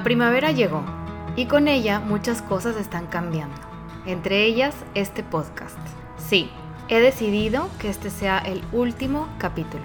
La 0.00 0.04
primavera 0.04 0.50
llegó 0.50 0.82
y 1.36 1.44
con 1.44 1.68
ella 1.68 2.00
muchas 2.00 2.40
cosas 2.40 2.76
están 2.76 3.06
cambiando, 3.06 3.60
entre 4.06 4.46
ellas 4.46 4.74
este 4.94 5.22
podcast. 5.22 5.76
Sí, 6.16 6.48
he 6.88 7.00
decidido 7.00 7.68
que 7.78 7.90
este 7.90 8.08
sea 8.08 8.38
el 8.38 8.62
último 8.72 9.28
capítulo, 9.36 9.82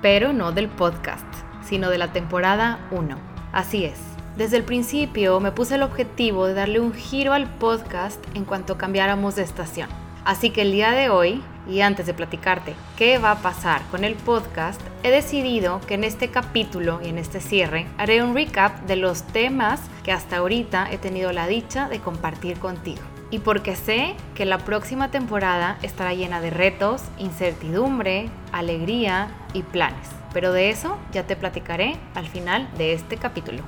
pero 0.00 0.32
no 0.32 0.52
del 0.52 0.70
podcast, 0.70 1.26
sino 1.62 1.90
de 1.90 1.98
la 1.98 2.10
temporada 2.10 2.88
1. 2.90 3.18
Así 3.52 3.84
es. 3.84 4.00
Desde 4.38 4.56
el 4.56 4.62
principio 4.62 5.38
me 5.40 5.52
puse 5.52 5.74
el 5.74 5.82
objetivo 5.82 6.46
de 6.46 6.54
darle 6.54 6.80
un 6.80 6.94
giro 6.94 7.34
al 7.34 7.46
podcast 7.46 8.24
en 8.32 8.46
cuanto 8.46 8.78
cambiáramos 8.78 9.36
de 9.36 9.42
estación. 9.42 9.90
Así 10.24 10.50
que 10.50 10.62
el 10.62 10.72
día 10.72 10.92
de 10.92 11.10
hoy 11.10 11.42
y 11.68 11.80
antes 11.80 12.06
de 12.06 12.14
platicarte 12.14 12.74
qué 12.96 13.18
va 13.18 13.32
a 13.32 13.42
pasar 13.42 13.82
con 13.90 14.04
el 14.04 14.14
podcast, 14.14 14.80
he 15.02 15.10
decidido 15.10 15.80
que 15.86 15.94
en 15.94 16.04
este 16.04 16.28
capítulo 16.28 17.00
y 17.02 17.08
en 17.08 17.18
este 17.18 17.40
cierre 17.40 17.86
haré 17.98 18.22
un 18.22 18.34
recap 18.34 18.86
de 18.86 18.96
los 18.96 19.22
temas 19.22 19.80
que 20.02 20.12
hasta 20.12 20.38
ahorita 20.38 20.90
he 20.90 20.98
tenido 20.98 21.32
la 21.32 21.46
dicha 21.46 21.88
de 21.88 22.00
compartir 22.00 22.58
contigo. 22.58 23.02
Y 23.30 23.38
porque 23.40 23.76
sé 23.76 24.14
que 24.34 24.44
la 24.44 24.58
próxima 24.58 25.10
temporada 25.10 25.78
estará 25.82 26.14
llena 26.14 26.40
de 26.40 26.50
retos, 26.50 27.02
incertidumbre, 27.18 28.28
alegría 28.52 29.28
y 29.52 29.62
planes. 29.62 30.08
Pero 30.32 30.52
de 30.52 30.70
eso 30.70 30.96
ya 31.12 31.26
te 31.26 31.36
platicaré 31.36 31.96
al 32.14 32.28
final 32.28 32.68
de 32.78 32.92
este 32.92 33.16
capítulo. 33.16 33.62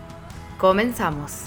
Comenzamos. 0.59 1.45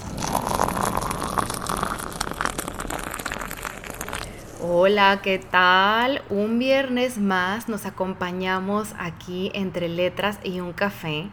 Hola, 4.62 5.20
¿qué 5.22 5.38
tal? 5.38 6.20
Un 6.28 6.58
viernes 6.58 7.16
más 7.16 7.70
nos 7.70 7.86
acompañamos 7.86 8.92
aquí 8.98 9.50
entre 9.54 9.88
letras 9.88 10.38
y 10.44 10.60
un 10.60 10.74
café. 10.74 11.30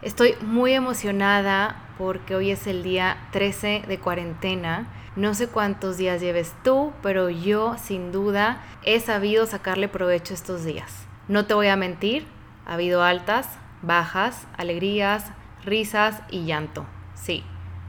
Estoy 0.00 0.36
muy 0.42 0.72
emocionada 0.72 1.82
porque 1.98 2.36
hoy 2.36 2.52
es 2.52 2.68
el 2.68 2.84
día 2.84 3.16
13 3.32 3.82
de 3.88 3.98
cuarentena. 3.98 4.86
No 5.16 5.34
sé 5.34 5.48
cuántos 5.48 5.96
días 5.96 6.20
lleves 6.20 6.54
tú, 6.62 6.92
pero 7.02 7.30
yo 7.30 7.74
sin 7.82 8.12
duda 8.12 8.62
he 8.84 9.00
sabido 9.00 9.46
sacarle 9.46 9.88
provecho 9.88 10.32
estos 10.32 10.64
días. 10.64 11.04
No 11.26 11.46
te 11.46 11.54
voy 11.54 11.66
a 11.66 11.74
mentir, 11.74 12.26
ha 12.64 12.74
habido 12.74 13.02
altas, 13.02 13.48
bajas, 13.82 14.46
alegrías, 14.56 15.32
risas 15.64 16.22
y 16.30 16.44
llanto. 16.44 16.86
Sí, 17.14 17.42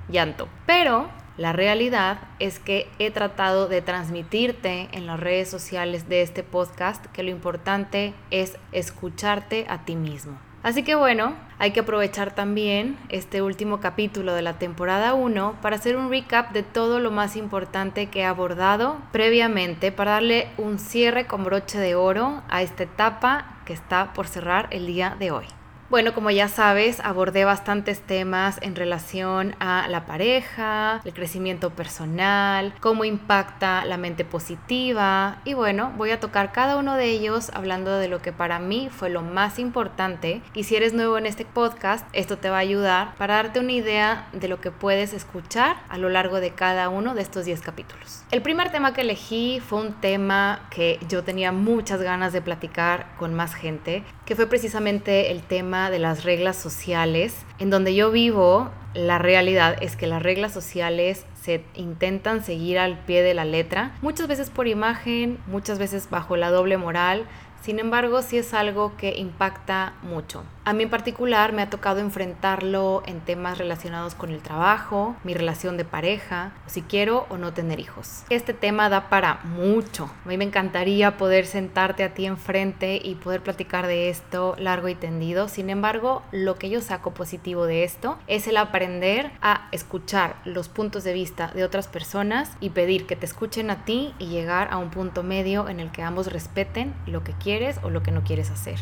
llanto. 0.10 0.50
Pero 0.66 1.12
la 1.38 1.52
realidad 1.52 2.20
es 2.40 2.60
que 2.60 2.88
he 3.00 3.10
tratado 3.10 3.68
de 3.68 3.82
transmitirte 3.82 4.90
en 4.92 5.08
las 5.08 5.20
redes 5.20 5.50
sociales 5.50 6.08
de 6.08 6.22
este 6.22 6.44
podcast 6.44 7.06
que 7.08 7.24
lo 7.24 7.32
importante 7.32 8.14
es 8.30 8.58
escucharte 8.72 9.66
a 9.68 9.84
ti 9.84 9.96
mismo. 9.96 10.38
Así 10.62 10.84
que 10.84 10.96
bueno, 10.96 11.34
hay 11.60 11.72
que 11.72 11.82
aprovechar 11.82 12.34
también 12.36 12.98
este 13.10 13.42
último 13.42 13.82
capítulo 13.82 14.34
de 14.34 14.44
la 14.44 14.60
temporada 14.60 15.14
1 15.14 15.58
para 15.62 15.76
hacer 15.76 15.98
un 15.98 16.10
recap 16.10 16.54
de 16.54 16.64
todo 16.64 17.00
lo 17.00 17.12
más 17.12 17.36
importante 17.36 18.06
que 18.08 18.22
he 18.22 18.26
abordado 18.26 18.98
previamente 19.12 19.92
para 19.92 20.12
darle 20.12 20.48
un 20.58 20.80
cierre 20.80 21.26
con 21.28 21.44
broche 21.44 21.80
de 21.80 21.96
oro 21.96 22.44
a 22.48 22.62
esta 22.62 22.84
etapa 22.84 23.58
que 23.66 23.74
está 23.74 24.14
por 24.14 24.28
cerrar 24.28 24.68
el 24.72 24.88
día 24.88 25.18
de 25.20 25.32
hoy. 25.32 25.46
Bueno, 25.94 26.16
como 26.16 26.32
ya 26.32 26.48
sabes, 26.48 27.00
abordé 27.02 27.46
bastantes 27.46 28.02
temas 28.02 28.58
en 28.64 28.76
relación 28.76 29.56
a 29.60 29.88
la 29.88 30.08
pareja, 30.08 31.00
el 31.06 31.14
crecimiento 31.14 31.70
personal, 31.70 32.74
cómo 32.80 33.06
impacta 33.06 33.86
la 33.86 33.98
mente 33.98 34.26
positiva 34.26 35.40
y 35.46 35.54
bueno, 35.54 35.94
voy 35.96 36.10
a 36.10 36.20
tocar 36.20 36.52
cada 36.52 36.78
uno 36.78 36.96
de 36.96 37.12
ellos 37.12 37.52
hablando 37.54 37.96
de 38.00 38.08
lo 38.08 38.24
que 38.24 38.32
para 38.34 38.58
mí 38.58 38.90
fue 38.92 39.12
lo 39.12 39.22
más 39.22 39.60
importante 39.60 40.42
y 40.56 40.64
si 40.64 40.76
eres 40.76 40.94
nuevo 40.94 41.16
en 41.20 41.28
este 41.28 41.46
podcast, 41.46 42.08
esto 42.14 42.40
te 42.40 42.50
va 42.50 42.56
a 42.56 42.62
ayudar 42.62 43.14
para 43.18 43.36
darte 43.36 43.60
una 43.60 43.74
idea 43.74 44.28
de 44.34 44.48
lo 44.48 44.60
que 44.60 44.72
puedes 44.72 45.14
escuchar 45.14 45.76
a 45.90 46.00
lo 46.00 46.10
largo 46.10 46.40
de 46.40 46.56
cada 46.56 46.90
uno 46.90 47.14
de 47.14 47.22
estos 47.22 47.46
10 47.46 47.62
capítulos. 47.62 48.24
El 48.32 48.42
primer 48.42 48.72
tema 48.72 48.94
que 48.94 49.02
elegí 49.02 49.60
fue 49.60 49.82
un 49.82 49.94
tema 49.94 50.62
que 50.72 50.98
yo 51.08 51.24
tenía 51.24 51.52
muchas 51.52 52.02
ganas 52.02 52.34
de 52.34 52.42
platicar 52.42 53.14
con 53.20 53.36
más 53.36 53.54
gente, 53.54 54.04
que 54.34 54.38
fue 54.38 54.48
precisamente 54.48 55.30
el 55.30 55.44
tema 55.44 55.92
de 55.92 56.00
las 56.00 56.24
reglas 56.24 56.58
sociales. 56.58 57.36
En 57.60 57.70
donde 57.70 57.94
yo 57.94 58.10
vivo, 58.10 58.72
la 58.96 59.20
realidad 59.20 59.76
es 59.80 59.96
que 59.96 60.08
las 60.08 60.24
reglas 60.24 60.52
sociales 60.52 61.28
se 61.40 61.64
intentan 61.76 62.44
seguir 62.44 62.80
al 62.80 62.98
pie 62.98 63.22
de 63.22 63.36
la 63.36 63.46
letra, 63.46 63.96
muchas 64.02 64.28
veces 64.28 64.50
por 64.50 64.68
imagen, 64.68 65.38
muchas 65.46 65.78
veces 65.78 66.10
bajo 66.10 66.36
la 66.36 66.50
doble 66.50 66.78
moral, 66.78 67.28
sin 67.64 67.80
embargo, 67.80 68.22
sí 68.22 68.38
es 68.38 68.54
algo 68.54 68.98
que 68.98 69.18
impacta 69.18 69.94
mucho. 70.02 70.44
A 70.66 70.74
mí 70.74 70.84
en 70.84 70.90
particular 70.90 71.52
me 71.52 71.62
ha 71.62 71.70
tocado 71.70 72.00
enfrentarlo 72.00 73.04
en 73.06 73.20
temas 73.20 73.58
relacionados 73.58 74.16
con 74.16 74.32
el 74.32 74.42
trabajo, 74.42 75.16
mi 75.24 75.34
relación 75.34 75.76
de 75.76 75.84
pareja, 75.84 76.54
si 76.68 76.82
quiero 76.82 77.26
o 77.30 77.38
no 77.38 77.54
tener 77.54 77.82
hijos. 77.82 78.24
Este 78.30 78.54
tema 78.54 78.90
da 78.90 79.10
para 79.10 79.42
mucho. 79.44 80.10
A 80.26 80.30
mí 80.30 80.38
me 80.38 80.46
encantaría 80.46 81.18
poder 81.18 81.46
sentarte 81.46 82.04
a 82.04 82.14
ti 82.14 82.26
enfrente 82.26 83.00
y 83.02 83.16
poder 83.16 83.42
platicar 83.42 83.88
de 83.88 84.10
esto 84.10 84.56
largo 84.58 84.88
y 84.88 84.96
tendido. 84.96 85.48
Sin 85.48 85.70
embargo, 85.70 86.22
lo 86.32 86.56
que 86.56 86.70
yo 86.70 86.82
saco 86.82 87.14
positivo 87.14 87.66
de 87.66 87.84
esto 87.84 88.18
es 88.28 88.48
el 88.48 88.56
aprender 88.56 89.32
a 89.42 89.68
escuchar 89.72 90.36
los 90.46 90.70
puntos 90.70 91.04
de 91.04 91.14
vista 91.14 91.52
de 91.54 91.64
otras 91.64 91.88
personas 91.88 92.52
y 92.62 92.70
pedir 92.70 93.06
que 93.06 93.18
te 93.18 93.26
escuchen 93.26 93.70
a 93.70 93.84
ti 93.84 94.14
y 94.18 94.28
llegar 94.28 94.70
a 94.72 94.78
un 94.78 94.90
punto 94.90 95.24
medio 95.24 95.68
en 95.68 95.82
el 95.82 95.92
que 95.92 96.04
ambos 96.04 96.32
respeten 96.32 96.94
lo 97.06 97.24
que 97.24 97.34
quieren 97.34 97.53
o 97.84 97.90
lo 97.90 98.02
que 98.04 98.12
no 98.12 98.24
quieres 98.24 98.50
hacer. 98.50 98.80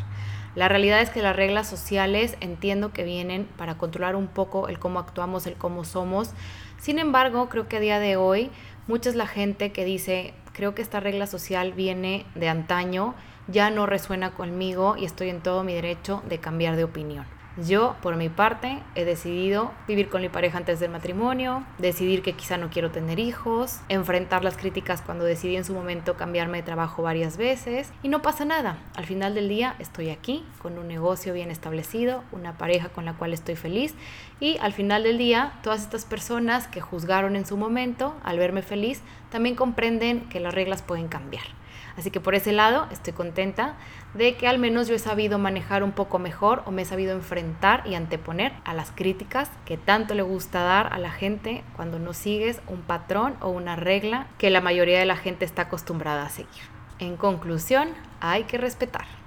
La 0.56 0.68
realidad 0.68 1.02
es 1.02 1.10
que 1.10 1.22
las 1.22 1.36
reglas 1.36 1.68
sociales 1.68 2.38
entiendo 2.40 2.92
que 2.92 3.04
vienen 3.04 3.48
para 3.58 3.78
controlar 3.78 4.16
un 4.16 4.28
poco 4.28 4.68
el 4.68 4.80
cómo 4.80 5.00
actuamos, 5.00 5.48
el 5.48 5.56
cómo 5.56 5.84
somos. 5.84 6.32
Sin 6.78 7.00
embargo, 7.00 7.50
creo 7.50 7.68
que 7.68 7.78
a 7.78 7.82
día 7.82 8.00
de 8.00 8.16
hoy 8.16 8.50
mucha 8.88 9.10
es 9.10 9.16
la 9.16 9.28
gente 9.28 9.72
que 9.72 9.86
dice, 9.86 10.34
creo 10.54 10.74
que 10.76 10.82
esta 10.82 11.00
regla 11.00 11.28
social 11.28 11.74
viene 11.74 12.26
de 12.36 12.50
antaño, 12.50 13.16
ya 13.48 13.70
no 13.70 13.86
resuena 13.86 14.32
conmigo 14.32 14.96
y 14.98 15.06
estoy 15.06 15.30
en 15.30 15.42
todo 15.42 15.64
mi 15.64 15.74
derecho 15.74 16.24
de 16.28 16.40
cambiar 16.40 16.76
de 16.76 16.84
opinión. 16.84 17.26
Yo, 17.58 17.98
por 18.02 18.16
mi 18.16 18.30
parte, 18.30 18.80
he 18.96 19.04
decidido 19.04 19.74
vivir 19.86 20.08
con 20.08 20.22
mi 20.22 20.30
pareja 20.30 20.58
antes 20.58 20.80
del 20.80 20.90
matrimonio, 20.90 21.66
decidir 21.80 22.22
que 22.22 22.32
quizá 22.32 22.56
no 22.56 22.70
quiero 22.70 22.92
tener 22.92 23.20
hijos, 23.20 23.82
enfrentar 23.90 24.42
las 24.46 24.56
críticas 24.56 25.02
cuando 25.02 25.26
decidí 25.26 25.58
en 25.58 25.66
su 25.66 25.74
momento 25.74 26.16
cambiarme 26.16 26.60
de 26.60 26.64
trabajo 26.64 27.04
varias 27.04 27.36
veces 27.36 27.92
y 28.04 28.08
no 28.08 28.22
pasa 28.22 28.46
nada. 28.46 28.78
Al 28.96 29.06
final 29.06 29.36
del 29.36 29.50
día 29.50 29.76
estoy 29.80 30.12
aquí 30.12 30.46
con 30.62 30.80
un 30.80 30.88
negocio 30.88 31.34
bien 31.34 31.52
establecido, 31.52 32.24
una 32.32 32.58
pareja 32.58 32.88
con 32.88 33.04
la 33.04 33.16
cual 33.16 33.34
estoy 33.34 33.58
feliz 33.58 33.96
y 34.40 34.58
al 34.60 34.72
final 34.72 35.04
del 35.04 35.18
día 35.18 35.60
todas 35.62 35.82
estas 35.82 36.06
personas 36.06 36.70
que 36.70 36.80
juzgaron 36.80 37.36
en 37.36 37.46
su 37.46 37.58
momento 37.58 38.16
al 38.24 38.40
verme 38.40 38.62
feliz 38.62 39.02
también 39.30 39.56
comprenden 39.56 40.22
que 40.30 40.40
las 40.40 40.54
reglas 40.54 40.84
pueden 40.84 41.10
cambiar. 41.10 41.44
Así 41.98 42.12
que 42.12 42.20
por 42.20 42.36
ese 42.36 42.52
lado 42.52 42.88
estoy 42.92 43.14
contenta 43.14 43.76
de 44.14 44.36
que 44.36 44.48
al 44.48 44.60
menos 44.60 44.88
yo 44.88 44.96
he 44.96 45.00
sabido 45.00 45.40
manejar 45.40 45.84
un 45.84 45.92
poco 45.92 46.20
mejor 46.20 46.64
o 46.66 46.72
me 46.72 46.82
he 46.82 46.86
sabido 46.86 47.14
enfrentar 47.14 47.84
y 47.86 47.96
anteponer 47.96 48.54
a 48.66 48.74
las 48.74 48.92
críticas 48.92 49.50
que 49.66 49.78
tanto 49.78 50.14
le 50.16 50.22
gusta 50.22 50.64
dar 50.64 50.94
a 50.94 50.98
la 50.98 51.12
gente 51.12 51.64
cuando 51.76 52.00
no 52.00 52.14
sigues 52.14 52.62
un 52.68 52.82
patrón 52.82 53.36
o 53.42 53.50
una 53.50 53.76
regla 53.76 54.28
que 54.38 54.50
la 54.50 54.62
mayoría 54.62 55.00
de 55.00 55.06
la 55.06 55.16
gente 55.16 55.46
está 55.46 55.64
acostumbrada 55.64 56.26
a 56.26 56.30
seguir. 56.30 56.64
En 57.00 57.18
conclusión, 57.18 57.90
hay 58.20 58.44
que 58.44 58.58
respetar. 58.58 59.21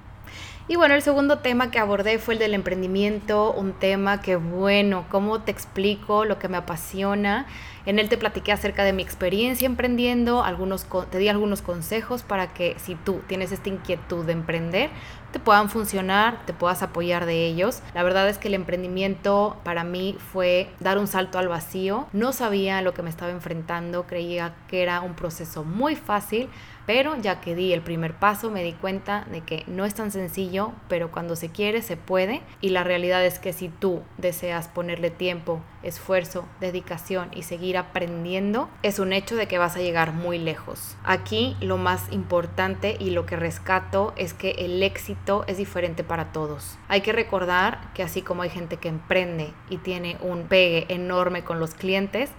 Y 0.66 0.76
bueno, 0.76 0.94
el 0.94 1.02
segundo 1.02 1.40
tema 1.40 1.70
que 1.70 1.78
abordé 1.78 2.18
fue 2.18 2.34
el 2.34 2.40
del 2.40 2.54
emprendimiento, 2.54 3.52
un 3.52 3.74
tema 3.74 4.22
que 4.22 4.36
bueno, 4.36 5.04
¿cómo 5.10 5.42
te 5.42 5.50
explico 5.50 6.24
lo 6.24 6.38
que 6.38 6.48
me 6.48 6.56
apasiona? 6.56 7.46
En 7.84 7.98
él 7.98 8.08
te 8.08 8.16
platiqué 8.16 8.50
acerca 8.50 8.82
de 8.82 8.94
mi 8.94 9.02
experiencia 9.02 9.66
emprendiendo, 9.66 10.42
algunos, 10.42 10.86
te 11.10 11.18
di 11.18 11.28
algunos 11.28 11.60
consejos 11.60 12.22
para 12.22 12.54
que 12.54 12.76
si 12.78 12.94
tú 12.94 13.20
tienes 13.26 13.52
esta 13.52 13.68
inquietud 13.68 14.24
de 14.24 14.32
emprender, 14.32 14.88
te 15.34 15.40
puedan 15.40 15.68
funcionar, 15.68 16.46
te 16.46 16.52
puedas 16.52 16.84
apoyar 16.84 17.26
de 17.26 17.44
ellos. 17.44 17.82
La 17.92 18.04
verdad 18.04 18.28
es 18.28 18.38
que 18.38 18.46
el 18.46 18.54
emprendimiento 18.54 19.56
para 19.64 19.82
mí 19.82 20.16
fue 20.32 20.70
dar 20.78 20.96
un 20.96 21.08
salto 21.08 21.40
al 21.40 21.48
vacío. 21.48 22.06
No 22.12 22.32
sabía 22.32 22.80
lo 22.82 22.94
que 22.94 23.02
me 23.02 23.10
estaba 23.10 23.32
enfrentando, 23.32 24.06
creía 24.06 24.54
que 24.68 24.84
era 24.84 25.00
un 25.00 25.14
proceso 25.14 25.64
muy 25.64 25.96
fácil, 25.96 26.48
pero 26.86 27.16
ya 27.16 27.40
que 27.40 27.56
di 27.56 27.72
el 27.72 27.80
primer 27.80 28.14
paso 28.14 28.48
me 28.48 28.62
di 28.62 28.74
cuenta 28.74 29.24
de 29.28 29.40
que 29.40 29.64
no 29.66 29.84
es 29.84 29.94
tan 29.94 30.12
sencillo, 30.12 30.70
pero 30.88 31.10
cuando 31.10 31.34
se 31.34 31.50
quiere 31.50 31.82
se 31.82 31.96
puede 31.96 32.42
y 32.60 32.68
la 32.68 32.84
realidad 32.84 33.24
es 33.24 33.40
que 33.40 33.52
si 33.52 33.68
tú 33.68 34.02
deseas 34.18 34.68
ponerle 34.68 35.10
tiempo, 35.10 35.60
esfuerzo, 35.82 36.46
dedicación 36.60 37.30
y 37.34 37.42
seguir 37.42 37.76
aprendiendo, 37.76 38.68
es 38.82 39.00
un 39.00 39.12
hecho 39.12 39.34
de 39.34 39.48
que 39.48 39.58
vas 39.58 39.74
a 39.76 39.80
llegar 39.80 40.12
muy 40.12 40.38
lejos. 40.38 40.96
Aquí 41.04 41.56
lo 41.60 41.76
más 41.76 42.04
importante 42.12 42.96
y 43.00 43.10
lo 43.10 43.26
que 43.26 43.36
rescato 43.36 44.12
es 44.16 44.32
que 44.32 44.50
el 44.52 44.82
éxito 44.82 45.23
es 45.46 45.56
diferente 45.56 46.04
para 46.04 46.32
todos. 46.32 46.78
Hay 46.88 47.00
que 47.00 47.12
recordar 47.12 47.92
que 47.94 48.02
así 48.02 48.22
como 48.22 48.42
hay 48.42 48.50
gente 48.50 48.76
que 48.76 48.88
emprende 48.88 49.52
y 49.70 49.78
tiene 49.78 50.18
un 50.20 50.44
pegue 50.44 50.86
enorme 50.88 51.42
con 51.44 51.58
los 51.60 51.74
clientes, 51.74 52.30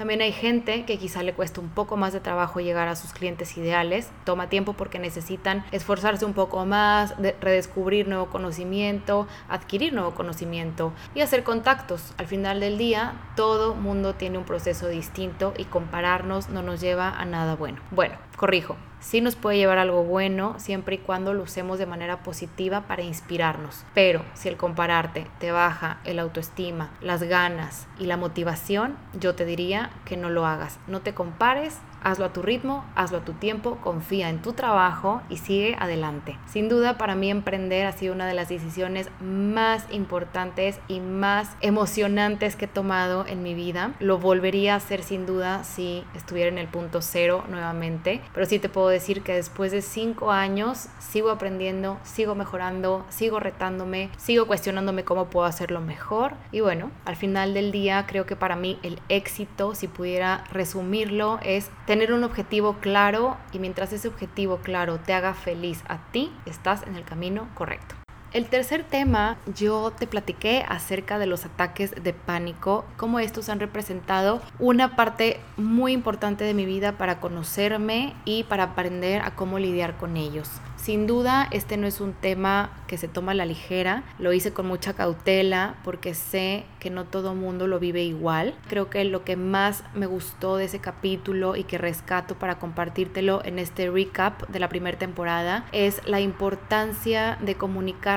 También 0.00 0.22
hay 0.22 0.32
gente 0.32 0.86
que 0.86 0.96
quizá 0.96 1.22
le 1.22 1.34
cuesta 1.34 1.60
un 1.60 1.68
poco 1.68 1.98
más 1.98 2.14
de 2.14 2.20
trabajo 2.20 2.60
llegar 2.60 2.88
a 2.88 2.96
sus 2.96 3.12
clientes 3.12 3.58
ideales, 3.58 4.10
toma 4.24 4.48
tiempo 4.48 4.72
porque 4.72 4.98
necesitan 4.98 5.62
esforzarse 5.72 6.24
un 6.24 6.32
poco 6.32 6.64
más, 6.64 7.14
redescubrir 7.18 8.08
nuevo 8.08 8.30
conocimiento, 8.30 9.26
adquirir 9.50 9.92
nuevo 9.92 10.12
conocimiento 10.12 10.94
y 11.14 11.20
hacer 11.20 11.44
contactos. 11.44 12.14
Al 12.16 12.26
final 12.26 12.60
del 12.60 12.78
día, 12.78 13.12
todo 13.36 13.74
mundo 13.74 14.14
tiene 14.14 14.38
un 14.38 14.44
proceso 14.44 14.88
distinto 14.88 15.52
y 15.58 15.64
compararnos 15.64 16.48
no 16.48 16.62
nos 16.62 16.80
lleva 16.80 17.10
a 17.10 17.26
nada 17.26 17.54
bueno. 17.54 17.82
Bueno, 17.90 18.14
corrijo, 18.38 18.76
sí 19.00 19.20
nos 19.20 19.36
puede 19.36 19.56
llevar 19.56 19.78
algo 19.78 20.04
bueno 20.04 20.54
siempre 20.58 20.96
y 20.96 20.98
cuando 20.98 21.34
lo 21.34 21.42
usemos 21.42 21.78
de 21.78 21.86
manera 21.86 22.22
positiva 22.22 22.82
para 22.82 23.02
inspirarnos. 23.02 23.84
Pero 23.94 24.24
si 24.34 24.48
el 24.48 24.56
compararte 24.56 25.26
te 25.38 25.52
baja 25.52 25.98
el 26.04 26.18
autoestima, 26.18 26.90
las 27.00 27.22
ganas 27.22 27.86
y 27.98 28.06
la 28.06 28.16
motivación, 28.16 28.96
yo 29.18 29.34
te 29.34 29.44
diría 29.44 29.90
que 30.04 30.16
no 30.16 30.30
lo 30.30 30.46
hagas. 30.46 30.78
No 30.86 31.00
te 31.00 31.14
compares, 31.14 31.78
Hazlo 32.02 32.26
a 32.26 32.32
tu 32.32 32.42
ritmo, 32.42 32.84
hazlo 32.94 33.18
a 33.18 33.24
tu 33.24 33.32
tiempo, 33.34 33.78
confía 33.82 34.28
en 34.28 34.42
tu 34.42 34.52
trabajo 34.52 35.22
y 35.28 35.36
sigue 35.36 35.76
adelante. 35.78 36.38
Sin 36.46 36.68
duda, 36.68 36.98
para 36.98 37.14
mí 37.14 37.30
emprender 37.30 37.86
ha 37.86 37.92
sido 37.92 38.14
una 38.14 38.26
de 38.26 38.34
las 38.34 38.48
decisiones 38.48 39.08
más 39.20 39.86
importantes 39.90 40.80
y 40.88 41.00
más 41.00 41.56
emocionantes 41.60 42.56
que 42.56 42.64
he 42.64 42.68
tomado 42.68 43.26
en 43.26 43.42
mi 43.42 43.54
vida. 43.54 43.94
Lo 44.00 44.18
volvería 44.18 44.74
a 44.74 44.76
hacer 44.76 45.02
sin 45.02 45.26
duda 45.26 45.64
si 45.64 46.04
estuviera 46.14 46.48
en 46.48 46.58
el 46.58 46.68
punto 46.68 47.02
cero 47.02 47.44
nuevamente, 47.48 48.20
pero 48.34 48.46
sí 48.46 48.58
te 48.58 48.68
puedo 48.68 48.88
decir 48.88 49.22
que 49.22 49.34
después 49.34 49.72
de 49.72 49.82
cinco 49.82 50.32
años 50.32 50.88
sigo 50.98 51.30
aprendiendo, 51.30 51.98
sigo 52.02 52.34
mejorando, 52.34 53.04
sigo 53.08 53.40
retándome, 53.40 54.10
sigo 54.16 54.46
cuestionándome 54.46 55.04
cómo 55.04 55.26
puedo 55.26 55.46
hacerlo 55.46 55.80
mejor 55.80 56.34
y 56.52 56.60
bueno, 56.60 56.90
al 57.04 57.16
final 57.16 57.54
del 57.54 57.72
día 57.72 58.06
creo 58.06 58.26
que 58.26 58.36
para 58.36 58.56
mí 58.56 58.78
el 58.82 59.00
éxito, 59.08 59.74
si 59.74 59.88
pudiera 59.88 60.44
resumirlo, 60.52 61.38
es 61.42 61.70
tener 61.90 62.12
un 62.12 62.22
objetivo 62.22 62.74
claro 62.74 63.36
y 63.52 63.58
mientras 63.58 63.92
ese 63.92 64.06
objetivo 64.06 64.58
claro 64.58 65.00
te 65.00 65.12
haga 65.12 65.34
feliz 65.34 65.82
a 65.88 65.98
ti, 66.12 66.30
estás 66.46 66.84
en 66.84 66.94
el 66.94 67.04
camino 67.04 67.48
correcto. 67.56 67.96
El 68.32 68.46
tercer 68.46 68.84
tema, 68.84 69.38
yo 69.56 69.90
te 69.90 70.06
platiqué 70.06 70.64
acerca 70.68 71.18
de 71.18 71.26
los 71.26 71.44
ataques 71.46 72.00
de 72.00 72.12
pánico, 72.12 72.84
cómo 72.96 73.18
estos 73.18 73.48
han 73.48 73.58
representado 73.58 74.40
una 74.60 74.94
parte 74.94 75.40
muy 75.56 75.90
importante 75.90 76.44
de 76.44 76.54
mi 76.54 76.64
vida 76.64 76.92
para 76.92 77.18
conocerme 77.18 78.14
y 78.24 78.44
para 78.44 78.62
aprender 78.62 79.20
a 79.22 79.34
cómo 79.34 79.58
lidiar 79.58 79.96
con 79.96 80.16
ellos. 80.16 80.48
Sin 80.80 81.06
duda, 81.06 81.46
este 81.50 81.76
no 81.76 81.86
es 81.86 82.00
un 82.00 82.14
tema 82.14 82.70
que 82.86 82.96
se 82.96 83.06
toma 83.06 83.32
a 83.32 83.34
la 83.34 83.44
ligera, 83.44 84.02
lo 84.18 84.32
hice 84.32 84.54
con 84.54 84.66
mucha 84.66 84.94
cautela 84.94 85.74
porque 85.84 86.14
sé 86.14 86.64
que 86.78 86.88
no 86.88 87.04
todo 87.04 87.34
mundo 87.34 87.66
lo 87.66 87.78
vive 87.78 88.02
igual. 88.02 88.54
Creo 88.66 88.88
que 88.88 89.04
lo 89.04 89.22
que 89.22 89.36
más 89.36 89.84
me 89.92 90.06
gustó 90.06 90.56
de 90.56 90.64
ese 90.64 90.78
capítulo 90.78 91.54
y 91.54 91.64
que 91.64 91.76
rescato 91.76 92.36
para 92.36 92.58
compartírtelo 92.58 93.44
en 93.44 93.58
este 93.58 93.90
recap 93.90 94.48
de 94.48 94.58
la 94.58 94.70
primera 94.70 94.98
temporada 94.98 95.66
es 95.72 96.00
la 96.06 96.20
importancia 96.20 97.36
de 97.42 97.56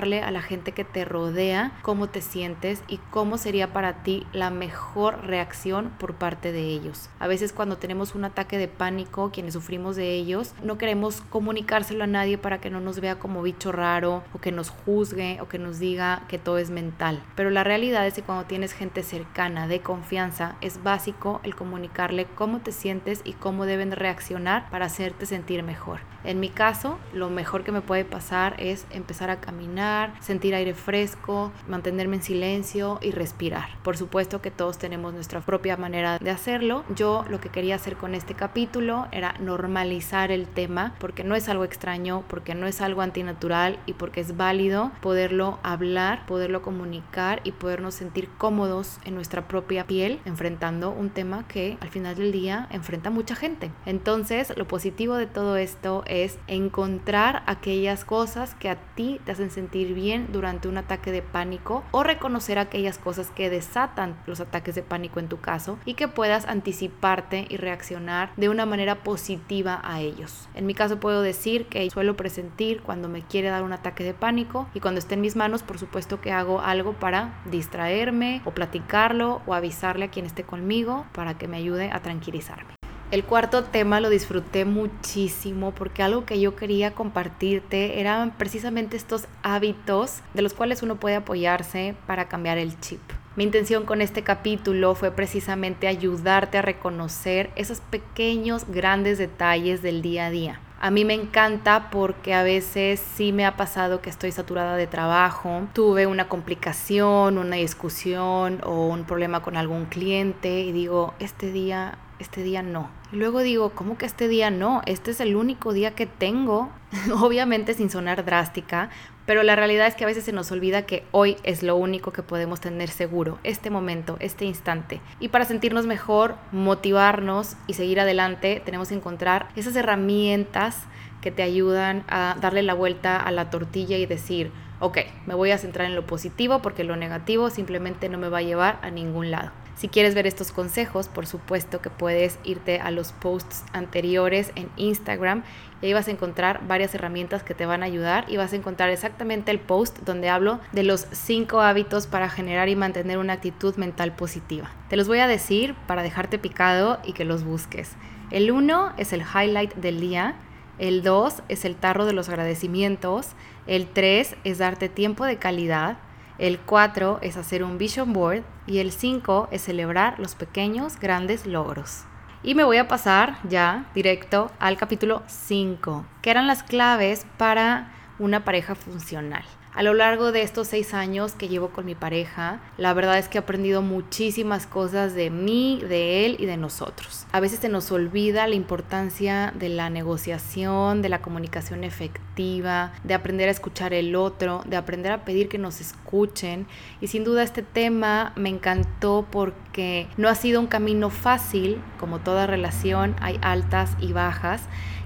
comunicarle 0.04 0.24
a 0.24 0.32
la 0.32 0.42
gente 0.42 0.74
que 0.74 0.84
te 0.84 1.06
rodea 1.06 1.72
cómo 1.82 2.08
te 2.08 2.22
sientes 2.22 2.84
y 2.88 2.98
cómo 3.10 3.38
sería 3.38 3.72
para 3.72 4.04
ti 4.04 4.26
la 4.34 4.50
mejor 4.50 5.26
reacción 5.26 5.92
por 5.98 6.16
parte 6.16 6.52
de 6.52 6.62
ellos. 6.62 7.10
A 7.20 7.28
veces 7.28 7.54
cuando 7.54 7.78
tenemos 7.78 8.16
un 8.16 8.26
ataque 8.26 8.58
de 8.58 8.68
pánico, 8.68 9.32
quienes 9.32 9.54
sufrimos 9.54 9.96
de 9.96 10.14
ellos, 10.14 10.54
no 10.64 10.78
queremos 10.78 11.22
comunicárselo 11.30 12.04
a 12.04 12.08
nadie 12.08 12.38
para 12.38 12.60
que 12.60 12.70
no 12.70 12.82
nos 12.82 13.00
vea 13.00 13.18
como 13.18 13.42
bicho 13.42 13.72
raro 13.72 14.24
o 14.34 14.40
que 14.40 14.52
nos 14.52 14.70
juzgue 14.70 15.40
o 15.42 15.48
que 15.48 15.60
nos 15.60 15.80
diga 15.80 16.24
que 16.28 16.38
todo 16.38 16.58
es 16.58 16.70
mental. 16.70 17.24
Pero 17.36 17.50
la 17.50 17.64
realidad 17.64 18.06
es 18.06 18.16
que 18.16 18.24
cuando 18.24 18.46
tienes 18.46 18.74
gente 18.74 19.04
cercana, 19.04 19.68
de 19.68 19.80
confianza, 19.80 20.56
es 20.62 20.84
básico 20.84 21.40
el 21.44 21.56
comunicarle 21.56 22.26
cómo 22.36 22.60
te 22.60 22.72
sientes 22.72 23.22
y 23.24 23.34
cómo 23.34 23.66
deben 23.66 23.92
reaccionar 23.92 24.70
para 24.70 24.86
hacerte 24.86 25.26
sentir 25.26 25.64
mejor. 25.64 26.00
En 26.24 26.40
mi 26.40 26.50
caso, 26.50 27.00
lo 27.14 27.30
mejor 27.30 27.64
que 27.64 27.74
me 27.74 27.82
puede 27.82 28.06
pasar 28.06 28.56
es 28.58 28.86
empezar 28.92 29.30
a 29.30 29.42
caminar, 29.42 29.93
sentir 30.20 30.56
aire 30.56 30.74
fresco, 30.74 31.52
mantenerme 31.68 32.18
en 32.18 32.24
silencio 32.24 33.00
y 33.02 33.12
respirar. 33.12 33.78
Por 33.84 33.98
supuesto 33.98 34.42
que 34.42 34.52
todos 34.52 34.78
tenemos 34.78 35.14
nuestra 35.14 35.42
propia 35.42 35.78
manera 35.78 36.20
de 36.20 36.30
hacerlo. 36.30 36.84
Yo 36.96 37.26
lo 37.30 37.40
que 37.40 37.50
quería 37.50 37.76
hacer 37.76 37.96
con 37.96 38.16
este 38.16 38.34
capítulo 38.34 39.08
era 39.12 39.34
normalizar 39.40 40.32
el 40.32 40.48
tema 40.48 40.96
porque 41.00 41.24
no 41.24 41.36
es 41.36 41.50
algo 41.50 41.64
extraño, 41.64 42.24
porque 42.28 42.56
no 42.56 42.68
es 42.68 42.82
algo 42.82 43.02
antinatural 43.02 43.80
y 43.86 43.94
porque 43.94 44.22
es 44.22 44.38
válido 44.38 44.92
poderlo 45.02 45.60
hablar, 45.64 46.26
poderlo 46.26 46.62
comunicar 46.62 47.42
y 47.44 47.52
podernos 47.52 47.94
sentir 47.94 48.30
cómodos 48.38 49.00
en 49.06 49.16
nuestra 49.16 49.48
propia 49.48 49.86
piel 49.86 50.20
enfrentando 50.26 50.92
un 50.92 51.10
tema 51.10 51.48
que 51.48 51.78
al 51.82 51.90
final 51.90 52.16
del 52.16 52.32
día 52.32 52.68
enfrenta 52.72 53.10
mucha 53.10 53.36
gente. 53.36 53.72
Entonces, 53.86 54.54
lo 54.58 54.68
positivo 54.68 55.16
de 55.16 55.28
todo 55.28 55.58
esto 55.58 56.04
es 56.08 56.40
encontrar 56.48 57.44
aquellas 57.46 58.06
cosas 58.06 58.56
que 58.56 58.70
a 58.70 58.76
ti 58.96 59.20
te 59.26 59.32
hacen 59.32 59.52
sentir 59.52 59.83
bien 59.92 60.28
durante 60.32 60.70
un 60.70 60.78
ataque 60.78 61.12
de 61.12 61.22
pánico 61.22 61.84
o 61.92 62.04
reconocer 62.04 62.60
aquellas 62.60 62.98
cosas 62.98 63.32
que 63.32 63.50
desatan 63.50 64.16
los 64.28 64.40
ataques 64.40 64.76
de 64.76 64.84
pánico 64.84 65.20
en 65.20 65.28
tu 65.28 65.42
caso 65.42 65.78
y 65.84 65.96
que 65.96 66.08
puedas 66.08 66.46
anticiparte 66.48 67.48
y 67.50 67.58
reaccionar 67.58 68.32
de 68.38 68.50
una 68.50 68.66
manera 68.66 69.04
positiva 69.04 69.82
a 69.84 70.00
ellos. 70.00 70.48
En 70.54 70.66
mi 70.66 70.74
caso 70.74 71.00
puedo 71.00 71.22
decir 71.22 71.66
que 71.66 71.90
suelo 71.90 72.16
presentir 72.16 72.82
cuando 72.82 73.10
me 73.10 73.24
quiere 73.24 73.50
dar 73.50 73.64
un 73.64 73.74
ataque 73.74 74.04
de 74.04 74.14
pánico 74.14 74.68
y 74.74 74.80
cuando 74.80 75.00
esté 75.00 75.16
en 75.16 75.22
mis 75.22 75.36
manos 75.36 75.64
por 75.64 75.80
supuesto 75.80 76.22
que 76.22 76.32
hago 76.32 76.62
algo 76.62 76.94
para 76.94 77.42
distraerme 77.50 78.42
o 78.46 78.52
platicarlo 78.52 79.42
o 79.46 79.54
avisarle 79.54 80.06
a 80.06 80.12
quien 80.12 80.26
esté 80.26 80.44
conmigo 80.44 81.06
para 81.14 81.38
que 81.38 81.48
me 81.48 81.58
ayude 81.58 81.90
a 81.92 82.00
tranquilizarme. 82.02 82.83
El 83.14 83.26
cuarto 83.26 83.64
tema 83.64 84.00
lo 84.00 84.10
disfruté 84.10 84.66
muchísimo 84.66 85.70
porque 85.70 86.02
algo 86.02 86.26
que 86.26 86.40
yo 86.40 86.56
quería 86.56 86.96
compartirte 86.96 88.00
eran 88.00 88.36
precisamente 88.36 88.98
estos 88.98 89.28
hábitos 89.44 90.22
de 90.34 90.42
los 90.42 90.56
cuales 90.56 90.82
uno 90.82 90.96
puede 90.96 91.18
apoyarse 91.18 91.94
para 92.08 92.28
cambiar 92.28 92.58
el 92.58 92.80
chip. 92.80 93.00
Mi 93.36 93.44
intención 93.44 93.86
con 93.86 94.02
este 94.02 94.24
capítulo 94.24 94.96
fue 94.96 95.12
precisamente 95.12 95.88
ayudarte 95.88 96.58
a 96.58 96.64
reconocer 96.64 97.52
esos 97.56 97.82
pequeños, 97.82 98.66
grandes 98.68 99.20
detalles 99.20 99.84
del 99.84 100.02
día 100.02 100.26
a 100.26 100.32
día. 100.32 100.60
A 100.80 100.90
mí 100.90 101.06
me 101.06 101.14
encanta 101.14 101.90
porque 101.92 102.34
a 102.34 102.42
veces 102.42 103.00
sí 103.16 103.32
me 103.32 103.46
ha 103.46 103.56
pasado 103.56 104.02
que 104.02 104.10
estoy 104.10 104.32
saturada 104.32 104.76
de 104.76 104.88
trabajo, 104.88 105.68
tuve 105.74 106.08
una 106.08 106.28
complicación, 106.28 107.38
una 107.38 107.58
discusión 107.58 108.60
o 108.64 108.88
un 108.88 109.04
problema 109.04 109.44
con 109.44 109.56
algún 109.56 109.86
cliente 109.86 110.62
y 110.62 110.72
digo, 110.72 111.14
este 111.20 111.52
día 111.52 112.00
este 112.24 112.42
día 112.42 112.64
no. 112.64 112.90
Y 113.12 113.18
luego 113.18 113.42
digo, 113.42 113.70
¿cómo 113.72 113.98
que 113.98 114.08
este 114.08 114.28
día 114.28 114.50
no? 114.50 114.82
Este 114.86 115.12
es 115.12 115.20
el 115.20 115.36
único 115.36 115.74
día 115.74 115.94
que 115.94 116.08
tengo. 116.08 116.72
Obviamente 117.22 117.74
sin 117.74 117.90
sonar 117.90 118.26
drástica, 118.26 118.90
pero 119.26 119.44
la 119.44 119.56
realidad 119.56 119.88
es 119.88 119.96
que 119.96 120.04
a 120.04 120.08
veces 120.08 120.26
se 120.26 120.34
nos 120.34 120.52
olvida 120.52 120.86
que 120.86 121.06
hoy 121.12 121.38
es 121.44 121.64
lo 121.64 121.76
único 121.76 122.12
que 122.12 122.24
podemos 122.24 122.60
tener 122.60 122.90
seguro, 122.90 123.40
este 123.44 123.70
momento, 123.70 124.18
este 124.20 124.46
instante. 124.46 125.00
Y 125.20 125.30
para 125.30 125.46
sentirnos 125.46 125.86
mejor, 125.86 126.36
motivarnos 126.52 127.56
y 127.68 127.74
seguir 127.74 128.00
adelante, 128.00 128.62
tenemos 128.66 128.90
que 128.90 128.96
encontrar 128.96 129.48
esas 129.56 129.76
herramientas 129.76 130.84
que 131.22 131.32
te 131.32 131.42
ayudan 131.42 132.04
a 132.10 132.36
darle 132.42 132.64
la 132.64 132.74
vuelta 132.74 133.18
a 133.18 133.32
la 133.32 133.50
tortilla 133.50 133.98
y 133.98 134.06
decir, 134.06 134.52
ok, 134.82 134.98
me 135.26 135.36
voy 135.36 135.52
a 135.52 135.58
centrar 135.58 135.88
en 135.88 135.96
lo 135.96 136.06
positivo 136.06 136.62
porque 136.62 136.84
lo 136.84 136.98
negativo 136.98 137.50
simplemente 137.50 138.10
no 138.10 138.18
me 138.18 138.28
va 138.28 138.40
a 138.40 138.44
llevar 138.44 138.80
a 138.82 138.90
ningún 138.90 139.32
lado. 139.32 139.52
Si 139.76 139.88
quieres 139.88 140.16
ver 140.16 140.28
estos 140.28 140.52
consejos, 140.52 141.08
por 141.08 141.26
supuesto 141.26 141.82
que 141.82 141.90
puedes 141.90 142.40
irte 142.44 142.80
a 142.80 142.92
los 142.92 143.12
posts 143.12 143.64
anteriores 143.74 144.52
en 144.56 144.70
Instagram 144.78 145.44
y 145.82 145.88
ahí 145.88 145.94
vas 145.94 146.08
a 146.08 146.12
encontrar 146.12 146.68
varias 146.68 146.94
herramientas 146.96 147.44
que 147.44 147.56
te 147.56 147.66
van 147.66 147.84
a 147.84 147.88
ayudar 147.88 148.26
y 148.30 148.38
vas 148.38 148.54
a 148.54 148.56
encontrar 148.56 148.90
exactamente 148.90 149.52
el 149.52 149.60
post 149.60 150.00
donde 150.06 150.30
hablo 150.30 150.60
de 150.72 150.84
los 150.84 151.08
cinco 151.12 151.62
hábitos 151.62 152.08
para 152.08 152.30
generar 152.30 152.70
y 152.70 152.76
mantener 152.76 153.18
una 153.18 153.34
actitud 153.34 153.76
mental 153.76 154.16
positiva. 154.16 154.72
Te 154.90 154.96
los 154.96 155.08
voy 155.08 155.20
a 155.20 155.28
decir 155.28 155.76
para 155.88 156.04
dejarte 156.04 156.38
picado 156.38 157.00
y 157.04 157.14
que 157.14 157.26
los 157.26 157.44
busques. 157.44 157.92
El 158.32 158.52
uno 158.52 158.94
es 158.98 159.12
el 159.14 159.22
highlight 159.22 159.74
del 159.76 160.00
día. 160.00 160.36
El 160.80 161.04
2 161.04 161.44
es 161.50 161.66
el 161.66 161.76
tarro 161.76 162.06
de 162.06 162.14
los 162.14 162.30
agradecimientos. 162.30 163.34
El 163.68 163.88
3 163.88 164.36
es 164.44 164.58
darte 164.58 164.90
tiempo 164.90 165.26
de 165.26 165.38
calidad. 165.38 165.98
El 166.40 166.60
4 166.60 167.20
es 167.22 167.38
hacer 167.38 167.64
un 167.64 167.78
vision 167.78 168.12
board 168.12 168.44
y 168.66 168.80
el 168.80 168.92
5 168.92 169.50
es 169.52 169.62
celebrar 169.62 170.20
los 170.20 170.36
pequeños, 170.36 171.00
grandes 171.00 171.46
logros. 171.46 172.06
Y 172.42 172.56
me 172.56 172.64
voy 172.64 172.78
a 172.78 172.88
pasar 172.88 173.38
ya 173.48 173.86
directo 173.94 174.52
al 174.60 174.78
capítulo 174.78 175.22
5, 175.28 176.06
que 176.22 176.32
eran 176.32 176.48
las 176.48 176.64
claves 176.64 177.26
para 177.38 177.94
una 178.20 178.44
pareja 178.44 178.76
funcional. 178.76 179.44
A 179.76 179.82
lo 179.82 179.96
largo 179.96 180.32
de 180.32 180.44
estos 180.44 180.68
seis 180.68 180.94
años 180.94 181.34
que 181.34 181.48
llevo 181.48 181.70
con 181.70 181.86
mi 181.86 181.96
pareja, 181.96 182.60
la 182.78 182.94
verdad 182.94 183.18
es 183.18 183.28
que 183.28 183.40
he 183.40 183.42
aprendido 183.42 183.82
muchísimas 183.82 184.68
cosas 184.68 185.16
de 185.16 185.32
mí, 185.32 185.82
de 185.90 186.28
él 186.28 186.36
y 186.38 186.46
de 186.46 186.58
nosotros. 186.58 187.26
A 187.32 187.40
veces 187.40 187.58
se 187.58 187.70
nos 187.70 187.92
olvida 187.92 188.46
la 188.46 188.54
importancia 188.54 189.52
de 189.58 189.70
la 189.70 189.90
negociación, 189.90 191.02
de 191.02 191.10
la 191.10 191.24
comunicación 191.24 191.84
efectiva, 191.84 192.94
de 193.04 193.16
aprender 193.16 193.48
a 193.48 193.52
escuchar 193.52 193.96
el 193.96 194.16
otro, 194.16 194.62
de 194.68 194.78
aprender 194.78 195.12
a 195.12 195.26
pedir 195.26 195.50
que 195.50 195.58
nos 195.58 195.82
escuchen. 195.82 196.68
Y 197.02 197.08
sin 197.08 197.24
duda 197.24 197.42
este 197.42 197.64
tema 197.64 198.32
me 198.36 198.50
encantó 198.50 199.26
porque 199.32 200.08
no 200.18 200.30
ha 200.30 200.36
sido 200.36 200.60
un 200.60 200.68
camino 200.68 201.10
fácil, 201.10 201.82
como 202.00 202.20
toda 202.20 202.46
relación, 202.46 203.16
hay 203.22 203.40
altas 203.42 203.98
y 204.00 204.14
bajas. 204.14 204.62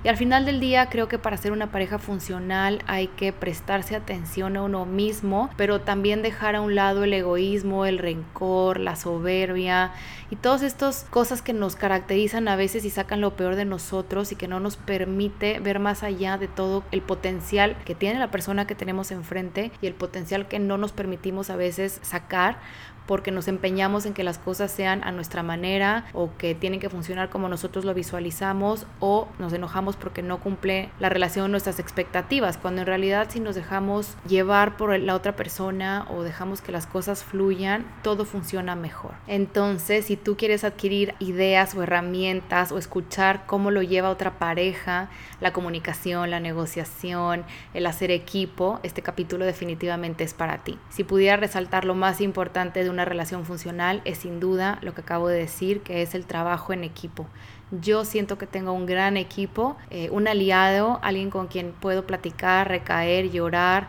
Y 0.08 0.10
al 0.10 0.16
final 0.16 0.46
del 0.46 0.62
día 0.62 0.88
creo 0.88 1.10
que 1.10 1.20
para 1.20 1.36
ser 1.36 1.52
una 1.52 1.70
pareja 1.70 2.00
funcional 2.00 2.82
hay 2.88 3.08
que 3.08 3.34
prestarse 3.34 3.94
atención 3.94 4.56
a 4.56 4.62
uno 4.62 4.86
mismo, 4.86 5.50
pero 5.58 5.82
también 5.82 6.22
dejar 6.22 6.56
a 6.56 6.62
un 6.62 6.76
lado 6.76 7.04
el 7.04 7.12
egoísmo, 7.12 7.86
el 7.86 7.98
rencor, 7.98 8.80
la 8.80 8.96
soberbia 8.96 9.92
y 10.30 10.38
todas 10.38 10.62
estas 10.64 11.04
cosas 11.10 11.42
que 11.42 11.52
nos 11.52 11.76
caracterizan 11.76 12.48
a 12.48 12.56
veces 12.56 12.86
y 12.86 12.90
sacan 12.90 13.20
lo 13.20 13.36
peor 13.36 13.58
de 13.58 13.66
nosotros 13.66 14.32
y 14.32 14.38
que 14.38 14.48
no 14.48 14.62
nos 14.62 14.78
permite 14.78 15.60
ver 15.60 15.80
más 15.80 16.04
allá 16.04 16.38
de 16.38 16.48
todo 16.48 16.86
el 16.94 17.02
potencial 17.02 17.76
que 17.84 17.94
tiene 17.94 18.18
la 18.18 18.32
persona 18.32 18.66
que 18.66 18.76
tenemos 18.76 19.12
enfrente 19.12 19.74
y 19.82 19.88
el 19.88 19.94
potencial 19.94 20.48
que 20.48 20.60
no 20.60 20.78
nos 20.78 20.94
permitimos 20.94 21.50
a 21.50 21.58
veces 21.58 22.00
sacar 22.02 22.60
porque 23.08 23.32
nos 23.32 23.48
empeñamos 23.48 24.06
en 24.06 24.14
que 24.14 24.24
las 24.24 24.38
cosas 24.38 24.72
sean 24.72 25.04
a 25.04 25.12
nuestra 25.12 25.44
manera 25.44 26.06
o 26.14 26.30
que 26.38 26.54
tienen 26.56 26.80
que 26.80 26.90
funcionar 26.90 27.30
como 27.30 27.50
nosotros 27.50 27.86
lo 27.86 27.94
visualizamos 27.94 28.86
o 29.00 29.28
nos 29.40 29.54
enojamos 29.54 29.96
porque 29.96 30.22
no 30.22 30.40
cumple 30.40 30.90
la 31.00 31.10
relación 31.10 31.52
nuestras 31.52 31.80
expectativas, 31.80 32.58
cuando 32.58 32.82
en 32.82 32.88
realidad 32.88 33.28
si 33.30 33.40
nos 33.40 33.56
dejamos 33.56 34.16
llevar 34.28 34.78
por 34.78 34.98
la 35.00 35.16
otra 35.16 35.36
persona 35.36 36.06
o 36.10 36.24
dejamos 36.24 36.62
que 36.62 36.72
las 36.72 36.88
cosas 36.88 37.24
fluyan, 37.24 37.86
todo 38.04 38.26
funciona 38.26 38.76
mejor. 38.76 39.14
Entonces, 39.28 40.06
si 40.06 40.18
tú 40.18 40.38
quieres 40.38 40.64
adquirir 40.64 41.16
ideas 41.20 41.76
o 41.76 41.84
herramientas 41.84 42.72
o 42.72 42.78
escuchar 42.78 43.46
cómo 43.46 43.72
lo 43.72 43.82
lleva 43.82 44.10
otra 44.10 44.38
pareja, 44.40 45.10
la 45.40 45.54
comunicación, 45.54 46.32
la 46.32 46.40
negociación, 46.40 47.46
el 47.74 47.86
hacer 47.86 48.12
equipo, 48.12 48.80
este 48.84 49.02
capítulo 49.02 49.46
definitivamente 49.46 50.24
es 50.24 50.34
para 50.34 50.60
ti. 50.60 50.78
Si 50.90 51.04
pudiera 51.04 51.38
resaltar 51.38 51.86
lo 51.86 51.96
más 51.96 52.22
importante 52.22 52.84
de 52.84 52.90
una 52.98 53.06
relación 53.06 53.46
funcional 53.46 54.02
es 54.06 54.18
sin 54.18 54.40
duda 54.40 54.80
lo 54.82 54.96
que 54.96 55.02
acabo 55.02 55.28
de 55.28 55.38
decir, 55.38 55.82
que 55.82 56.02
es 56.02 56.16
el 56.16 56.26
trabajo 56.26 56.74
en 56.74 56.84
equipo. 56.84 57.28
Yo 57.70 58.06
siento 58.06 58.40
que 58.40 58.48
tengo 58.48 58.72
un 58.72 58.88
gran 58.88 59.18
equipo, 59.18 59.78
eh, 59.92 60.10
un 60.10 60.28
aliado, 60.28 61.00
alguien 61.04 61.30
con 61.30 61.46
quien 61.46 61.74
puedo 61.74 62.08
platicar, 62.08 62.70
recaer, 62.70 63.30
llorar, 63.30 63.88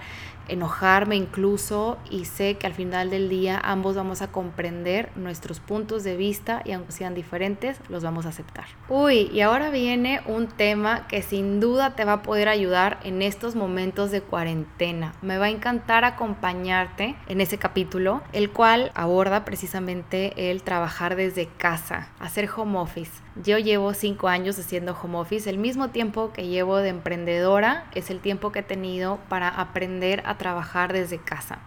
enojarme 0.49 1.17
incluso 1.17 1.99
y 2.11 2.25
sé 2.25 2.57
que 2.57 2.67
al 2.67 2.75
final 2.75 3.11
del 3.11 3.28
día 3.28 3.61
ambos 3.62 3.97
vamos 3.97 4.23
a 4.23 4.33
comprender 4.33 5.11
nuestros 5.17 5.61
puntos 5.61 6.05
de 6.05 6.17
vista 6.17 6.62
y 6.64 6.73
aunque 6.73 6.93
sean 6.93 7.14
diferentes, 7.14 7.81
los 7.88 8.02
vamos 8.02 8.26
a 8.26 8.31
aceptar. 8.31 8.67
Uy, 8.88 9.31
y 9.33 9.40
ahora 9.40 9.71
viene 9.71 10.21
un 10.26 10.49
tema 10.49 11.07
que 11.07 11.23
sin 11.23 11.61
duda 11.61 11.95
te 11.95 12.05
va 12.05 12.14
a 12.14 12.23
poder 12.23 12.49
ayudar 12.49 12.99
en 13.05 13.23
estos 13.23 13.55
momentos 13.55 14.11
de 14.11 14.23
cuarentena. 14.23 15.12
Me 15.23 15.38
va 15.38 15.47
a 15.47 15.50
encantar 15.50 16.05
acompañarte 16.05 17.17
en 17.28 17.40
ese 17.40 17.59
capítulo, 17.59 18.23
el 18.33 18.50
cual 18.50 18.93
aborda 18.95 19.45
precisamente 19.45 20.50
el 20.50 20.62
trabajar 20.62 21.17
desde 21.17 21.47
casa, 21.47 22.09
hacer 22.19 22.49
home 22.55 22.78
office. 22.78 23.12
Yo 23.43 23.59
llevo 23.59 23.95
cinco 23.95 24.28
años 24.28 24.59
haciendo 24.59 24.97
home 25.00 25.19
office, 25.19 25.49
el 25.49 25.59
mismo 25.59 25.90
tiempo 25.90 26.33
que 26.33 26.49
llevo 26.49 26.78
de 26.78 26.88
emprendedora 26.88 27.87
es 27.95 28.11
el 28.11 28.21
tiempo 28.21 28.50
que 28.50 28.61
he 28.61 28.64
tenido 28.64 29.19
para 29.28 29.49
aprender 29.49 30.23
trabajar 30.38 30.92
desde 30.92 31.18
casa. 31.18 31.59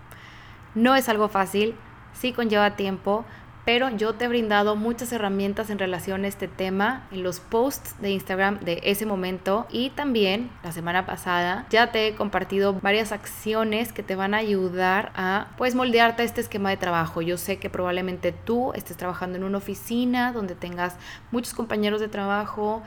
No 0.74 0.96
es 0.96 1.10
algo 1.10 1.28
fácil, 1.28 1.76
sí 2.14 2.34
conlleva 2.34 2.76
tiempo, 2.76 3.26
pero 3.66 3.90
yo 3.90 4.14
te 4.14 4.26
he 4.26 4.28
brindado 4.28 4.76
muchas 4.76 5.14
herramientas 5.14 5.70
en 5.70 5.78
relación 5.78 6.24
a 6.24 6.28
este 6.28 6.48
tema 6.48 7.08
en 7.12 7.22
los 7.22 7.40
posts 7.40 7.96
de 8.02 8.10
Instagram 8.10 8.60
de 8.62 8.82
ese 8.84 9.06
momento 9.06 9.68
y 9.70 9.92
también 9.92 10.50
la 10.64 10.72
semana 10.72 11.06
pasada 11.06 11.68
ya 11.70 11.92
te 11.92 12.08
he 12.08 12.16
compartido 12.16 12.74
varias 12.74 13.12
acciones 13.12 13.94
que 13.94 14.02
te 14.02 14.16
van 14.16 14.34
a 14.34 14.38
ayudar 14.38 15.12
a 15.16 15.50
pues 15.58 15.76
moldearte 15.76 16.24
este 16.24 16.42
esquema 16.42 16.72
de 16.72 16.78
trabajo. 16.78 17.22
Yo 17.22 17.38
sé 17.38 17.58
que 17.58 17.70
probablemente 17.70 18.32
tú 18.32 18.74
estés 18.74 18.98
trabajando 18.98 19.38
en 19.38 19.44
una 19.44 19.60
oficina 19.60 20.32
donde 20.32 20.56
tengas 20.56 20.96
muchos 21.32 21.54
compañeros 21.54 22.02
de 22.02 22.08
trabajo, 22.08 22.82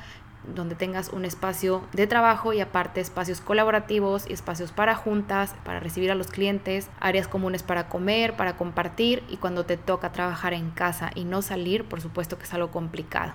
donde 0.54 0.74
tengas 0.74 1.08
un 1.10 1.24
espacio 1.24 1.82
de 1.92 2.06
trabajo 2.06 2.52
y 2.52 2.60
aparte 2.60 3.00
espacios 3.00 3.40
colaborativos 3.40 4.28
y 4.28 4.32
espacios 4.32 4.72
para 4.72 4.94
juntas, 4.94 5.54
para 5.64 5.80
recibir 5.80 6.10
a 6.10 6.14
los 6.14 6.28
clientes, 6.28 6.88
áreas 7.00 7.28
comunes 7.28 7.62
para 7.62 7.88
comer, 7.88 8.34
para 8.34 8.56
compartir 8.56 9.22
y 9.28 9.36
cuando 9.36 9.64
te 9.64 9.76
toca 9.76 10.12
trabajar 10.12 10.52
en 10.52 10.70
casa 10.70 11.10
y 11.14 11.24
no 11.24 11.42
salir, 11.42 11.84
por 11.84 12.00
supuesto 12.00 12.38
que 12.38 12.44
es 12.44 12.54
algo 12.54 12.70
complicado. 12.70 13.32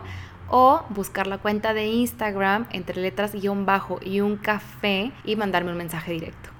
o 0.49 0.81
buscar 0.89 1.27
la 1.27 1.39
cuenta 1.39 1.73
de 1.73 1.87
Instagram 1.87 2.67
entre 2.71 3.01
letras 3.01 3.33
guion 3.33 3.65
bajo 3.65 3.99
y 4.03 4.21
un 4.21 4.37
café 4.37 5.11
y 5.25 5.35
mandarme 5.35 5.71
un 5.71 5.77
mensaje 5.77 6.13
directo. 6.13 6.56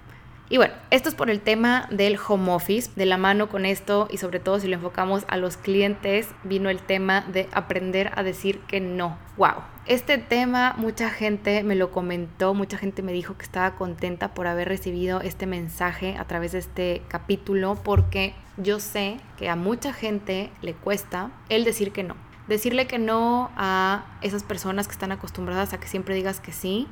Y 0.50 0.56
bueno, 0.58 0.74
esto 0.92 1.10
es 1.10 1.16
por 1.16 1.30
el 1.30 1.42
tema 1.42 1.88
del 1.92 2.18
home 2.26 2.54
office. 2.54 2.90
De 2.96 3.06
la 3.06 3.18
mano 3.18 3.50
con 3.50 3.66
esto 3.66 4.08
y 4.10 4.18
sobre 4.18 4.40
todo 4.40 4.60
si 4.60 4.68
lo 4.68 4.76
enfocamos 4.76 5.26
a 5.28 5.36
los 5.36 5.58
clientes, 5.58 6.30
vino 6.44 6.70
el 6.70 6.80
tema 6.80 7.22
de 7.22 7.50
aprender 7.52 8.12
a 8.16 8.24
decir 8.24 8.60
que 8.62 8.80
no. 8.80 9.18
¡Wow! 9.36 9.56
Este 9.86 10.18
tema 10.18 10.74
mucha 10.78 11.10
gente 11.10 11.64
me 11.64 11.76
lo 11.76 11.92
comentó, 11.92 12.54
mucha 12.54 12.78
gente 12.78 13.02
me 13.02 13.12
dijo 13.12 13.38
que 13.38 13.44
estaba 13.44 13.76
contenta 13.76 14.34
por 14.34 14.48
haber 14.48 14.70
recibido 14.70 15.22
este 15.22 15.48
mensaje 15.48 16.16
a 16.18 16.26
través 16.26 16.54
de 16.54 16.60
este 16.60 17.02
capítulo 17.08 17.76
porque 17.84 18.34
yo 18.58 18.80
sé 18.80 19.18
que 19.38 19.50
a 19.50 19.56
mucha 19.56 19.94
gente 19.94 20.50
le 20.62 20.74
cuesta 20.74 21.32
el 21.50 21.66
decir 21.66 21.92
que 21.92 22.04
no. 22.04 22.16
Decirle 22.48 22.88
que 22.88 23.00
no 23.00 23.52
a 23.58 24.18
esas 24.22 24.44
personas 24.44 24.88
que 24.88 24.94
están 24.94 25.12
acostumbradas 25.12 25.74
a 25.74 25.80
que 25.80 25.88
siempre 25.88 26.16
digas 26.16 26.40
que 26.40 26.54
sí 26.54 26.88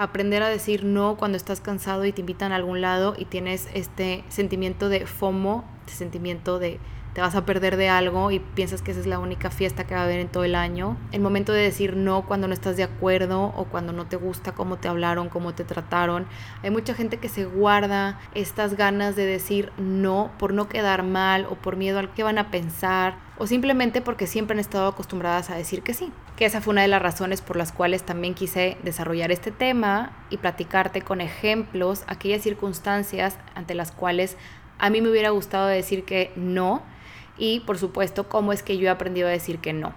aprender 0.00 0.42
a 0.42 0.48
decir 0.48 0.82
no 0.84 1.16
cuando 1.18 1.36
estás 1.36 1.60
cansado 1.60 2.06
y 2.06 2.12
te 2.12 2.22
invitan 2.22 2.52
a 2.52 2.56
algún 2.56 2.80
lado 2.80 3.14
y 3.18 3.26
tienes 3.26 3.68
este 3.74 4.24
sentimiento 4.30 4.88
de 4.88 5.06
FOMO, 5.06 5.64
este 5.84 5.92
sentimiento 5.92 6.58
de 6.58 6.80
te 7.12 7.20
vas 7.20 7.34
a 7.34 7.44
perder 7.44 7.76
de 7.76 7.88
algo 7.88 8.30
y 8.30 8.38
piensas 8.38 8.82
que 8.82 8.92
esa 8.92 9.00
es 9.00 9.06
la 9.06 9.18
única 9.18 9.50
fiesta 9.50 9.84
que 9.84 9.94
va 9.94 10.00
a 10.00 10.04
haber 10.04 10.20
en 10.20 10.28
todo 10.28 10.44
el 10.44 10.54
año. 10.54 10.96
El 11.12 11.20
momento 11.20 11.52
de 11.52 11.60
decir 11.60 11.96
no 11.96 12.24
cuando 12.24 12.46
no 12.46 12.54
estás 12.54 12.76
de 12.76 12.84
acuerdo 12.84 13.52
o 13.56 13.64
cuando 13.64 13.92
no 13.92 14.06
te 14.06 14.16
gusta 14.16 14.52
cómo 14.52 14.76
te 14.76 14.88
hablaron, 14.88 15.28
cómo 15.28 15.52
te 15.52 15.64
trataron. 15.64 16.26
Hay 16.62 16.70
mucha 16.70 16.94
gente 16.94 17.18
que 17.18 17.28
se 17.28 17.44
guarda 17.44 18.20
estas 18.34 18.76
ganas 18.76 19.16
de 19.16 19.26
decir 19.26 19.72
no 19.76 20.30
por 20.38 20.54
no 20.54 20.68
quedar 20.68 21.02
mal 21.02 21.46
o 21.50 21.56
por 21.56 21.76
miedo 21.76 21.98
al 21.98 22.14
que 22.14 22.22
van 22.22 22.38
a 22.38 22.50
pensar 22.50 23.18
o 23.38 23.46
simplemente 23.46 24.00
porque 24.00 24.26
siempre 24.26 24.54
han 24.54 24.60
estado 24.60 24.86
acostumbradas 24.86 25.50
a 25.50 25.56
decir 25.56 25.82
que 25.82 25.94
sí. 25.94 26.12
Que 26.40 26.46
esa 26.46 26.62
fue 26.62 26.70
una 26.70 26.80
de 26.80 26.88
las 26.88 27.02
razones 27.02 27.42
por 27.42 27.56
las 27.56 27.70
cuales 27.70 28.02
también 28.02 28.32
quise 28.32 28.78
desarrollar 28.82 29.30
este 29.30 29.50
tema 29.50 30.16
y 30.30 30.38
platicarte 30.38 31.02
con 31.02 31.20
ejemplos, 31.20 32.02
aquellas 32.06 32.40
circunstancias 32.40 33.36
ante 33.54 33.74
las 33.74 33.92
cuales 33.92 34.38
a 34.78 34.88
mí 34.88 35.02
me 35.02 35.10
hubiera 35.10 35.28
gustado 35.28 35.66
decir 35.66 36.06
que 36.06 36.32
no 36.36 36.82
y 37.36 37.60
por 37.60 37.76
supuesto 37.76 38.30
cómo 38.30 38.54
es 38.54 38.62
que 38.62 38.78
yo 38.78 38.86
he 38.86 38.88
aprendido 38.88 39.28
a 39.28 39.30
decir 39.30 39.58
que 39.58 39.74
no. 39.74 39.92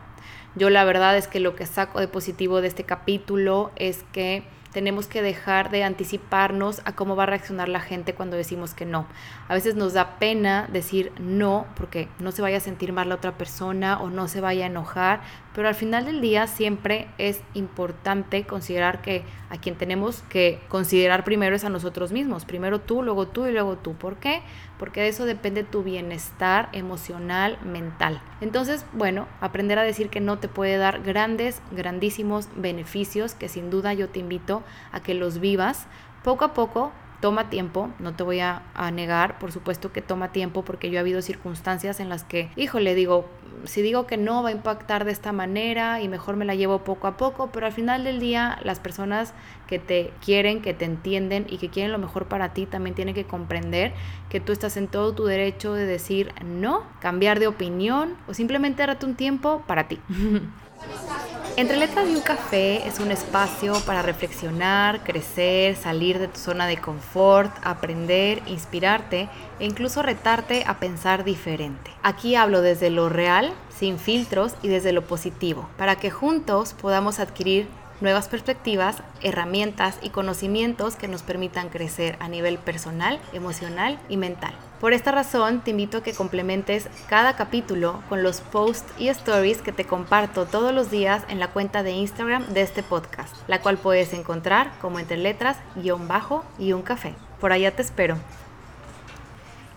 Yo 0.56 0.70
la 0.70 0.84
verdad 0.84 1.16
es 1.16 1.30
que 1.30 1.40
lo 1.40 1.56
que 1.56 1.66
saco 1.66 2.02
de 2.02 2.10
positivo 2.10 2.60
de 2.60 2.68
este 2.68 2.84
capítulo 2.84 3.72
es 3.78 4.04
que 4.12 4.44
tenemos 4.74 5.08
que 5.08 5.22
dejar 5.22 5.70
de 5.70 5.84
anticiparnos 5.84 6.82
a 6.84 6.94
cómo 6.96 7.16
va 7.16 7.24
a 7.24 7.28
reaccionar 7.28 7.70
la 7.70 7.80
gente 7.80 8.16
cuando 8.16 8.36
decimos 8.36 8.74
que 8.74 8.86
no. 8.86 9.06
A 9.48 9.54
veces 9.54 9.76
nos 9.76 9.94
da 9.94 10.18
pena 10.18 10.68
decir 10.74 11.14
no 11.20 11.68
porque 11.76 12.10
no 12.20 12.32
se 12.32 12.42
vaya 12.42 12.58
a 12.58 12.60
sentir 12.60 12.92
mal 12.92 13.08
la 13.08 13.16
otra 13.16 13.38
persona 13.38 14.02
o 14.02 14.10
no 14.10 14.28
se 14.28 14.42
vaya 14.42 14.66
a 14.66 14.68
enojar, 14.68 15.22
pero 15.54 15.68
al 15.68 15.76
final 15.76 16.06
del 16.06 16.22
día 16.22 16.48
siempre 16.48 17.08
es 17.18 17.42
importante 17.54 18.44
considerar 18.44 19.02
que 19.02 19.24
a 19.50 19.58
quien 19.58 19.76
tenemos 19.76 20.24
que 20.24 20.60
considerar 20.68 21.24
primero 21.24 21.56
es 21.56 21.64
a 21.64 21.70
nosotros 21.70 22.12
mismos. 22.12 22.46
Primero 22.46 22.82
tú, 22.82 23.04
luego 23.04 23.28
tú 23.28 23.46
y 23.46 23.52
luego 23.52 23.78
tú. 23.78 23.94
¿Por 23.94 24.18
qué? 24.18 24.42
Porque 24.80 25.02
de 25.02 25.10
eso 25.10 25.26
depende 25.26 25.64
tu 25.64 25.84
bienestar 25.84 26.70
emocional, 26.74 27.60
mental. 27.64 28.20
Entonces, 28.42 28.86
bueno, 28.94 29.28
aprender 29.42 29.78
a 29.78 29.84
decir 29.84 30.10
que 30.10 30.22
no 30.22 30.40
te 30.40 30.48
puede 30.48 30.78
dar 30.78 31.04
grandes, 31.04 31.62
grandísimos 31.72 32.50
beneficios 32.56 33.36
que 33.36 33.48
sin 33.48 33.70
duda 33.70 33.94
yo 33.94 34.10
te 34.10 34.20
invito 34.20 34.64
a 34.92 35.02
que 35.02 35.14
los 35.14 35.40
vivas 35.40 35.86
poco 36.24 36.46
a 36.46 36.54
poco 36.54 36.92
toma 37.24 37.50
tiempo, 37.50 37.90
no 38.00 38.14
te 38.14 38.24
voy 38.24 38.42
a, 38.42 38.64
negar, 38.92 39.40
por 39.40 39.54
supuesto 39.54 39.94
que 39.94 40.02
toma 40.02 40.34
tiempo 40.34 40.66
porque 40.66 40.90
yo 40.90 40.98
he 40.98 41.00
habido 41.00 41.22
circunstancias 41.22 42.02
en 42.02 42.10
las 42.10 42.26
que, 42.26 42.50
híjole, 42.58 42.96
digo, 42.96 43.30
si 43.64 43.82
digo 43.82 44.06
que 44.06 44.18
no 44.18 44.44
va 44.44 44.50
a 44.50 44.52
impactar 44.52 45.06
de 45.06 45.14
esta 45.14 45.32
manera 45.32 46.02
y 46.02 46.10
mejor 46.10 46.36
me 46.36 46.44
la 46.44 46.54
llevo 46.54 46.80
poco 46.80 47.08
a 47.08 47.16
poco, 47.16 47.50
pero 47.54 47.66
al 47.66 47.72
final 47.72 48.04
del 48.04 48.20
día 48.20 48.60
las 48.64 48.82
personas 48.82 49.34
que 49.68 49.80
te 49.80 50.12
quieren, 50.20 50.62
que 50.62 50.74
te 50.74 50.84
entienden 50.84 51.46
y 51.50 51.60
que 51.60 51.70
quieren 51.70 51.94
lo 51.94 51.98
mejor 51.98 52.26
para 52.26 52.54
ti 52.54 52.66
también 52.66 52.94
tienen 52.94 53.16
que 53.16 53.24
comprender 53.24 53.94
que 54.30 54.42
tú 54.42 54.52
estás 54.52 54.76
en 54.76 54.90
todo 54.90 55.16
tu 55.16 55.24
derecho 55.24 55.74
de 55.74 55.86
decir 55.86 56.34
no, 56.44 56.84
cambiar 57.00 57.40
de 57.40 57.48
opinión 57.48 58.18
o 58.28 58.34
simplemente 58.34 58.86
darte 58.86 59.06
un 59.06 59.16
tiempo 59.16 59.64
para 59.66 59.88
ti. 59.88 59.98
Entre 61.56 61.78
letras 61.78 62.10
y 62.10 62.16
un 62.16 62.22
café 62.22 62.88
es 62.88 63.00
un 63.00 63.12
espacio 63.12 63.80
para 63.86 64.02
reflexionar, 64.02 65.04
crecer, 65.04 65.76
salir 65.76 66.18
de 66.18 66.28
tu 66.28 66.40
zona 66.40 66.66
de 66.66 66.78
confort, 66.78 67.52
aprender, 67.64 68.42
inspirarte 68.48 69.30
e 69.60 69.66
incluso 69.66 70.02
retarte 70.02 70.64
a 70.66 70.80
pensar 70.80 71.24
diferente. 71.24 71.92
Aquí 72.02 72.36
hablo 72.36 72.62
desde 72.62 72.90
lo 72.90 73.08
real, 73.08 73.54
sin 73.70 74.00
filtros 74.00 74.56
y 74.64 74.68
desde 74.68 74.94
lo 74.94 75.04
positivo, 75.04 75.70
para 75.78 75.96
que 75.96 76.10
juntos 76.10 76.74
podamos 76.74 77.20
adquirir 77.20 77.68
nuevas 78.02 78.30
perspectivas, 78.30 79.04
herramientas 79.22 80.00
y 80.02 80.10
conocimientos 80.10 80.96
que 80.96 81.08
nos 81.08 81.22
permitan 81.22 81.70
crecer 81.70 82.18
a 82.20 82.30
nivel 82.30 82.58
personal, 82.58 83.20
emocional 83.32 84.00
y 84.10 84.18
mental. 84.18 84.56
Por 84.84 84.92
esta 84.92 85.12
razón, 85.14 85.62
te 85.62 85.72
invito 85.72 86.00
a 86.00 86.04
que 86.04 86.12
complementes 86.12 86.90
cada 87.08 87.38
capítulo 87.38 88.04
con 88.10 88.22
los 88.22 88.42
posts 88.42 88.92
y 89.00 89.08
stories 89.08 89.62
que 89.62 89.72
te 89.72 89.86
comparto 89.86 90.46
todos 90.46 90.74
los 90.74 90.92
días 90.92 91.24
en 91.30 91.40
la 91.40 91.48
cuenta 91.48 91.84
de 91.84 91.92
Instagram 91.92 92.46
de 92.48 92.64
este 92.64 92.84
podcast, 92.84 93.34
la 93.48 93.62
cual 93.62 93.78
puedes 93.78 94.12
encontrar 94.12 94.74
como 94.82 95.00
entre 95.00 95.16
letras, 95.16 95.56
guion 95.78 96.10
bajo 96.10 96.44
y 96.60 96.74
un 96.74 96.82
café. 96.82 97.16
Por 97.40 97.54
allá 97.54 97.74
te 97.74 97.82
espero. 97.82 98.18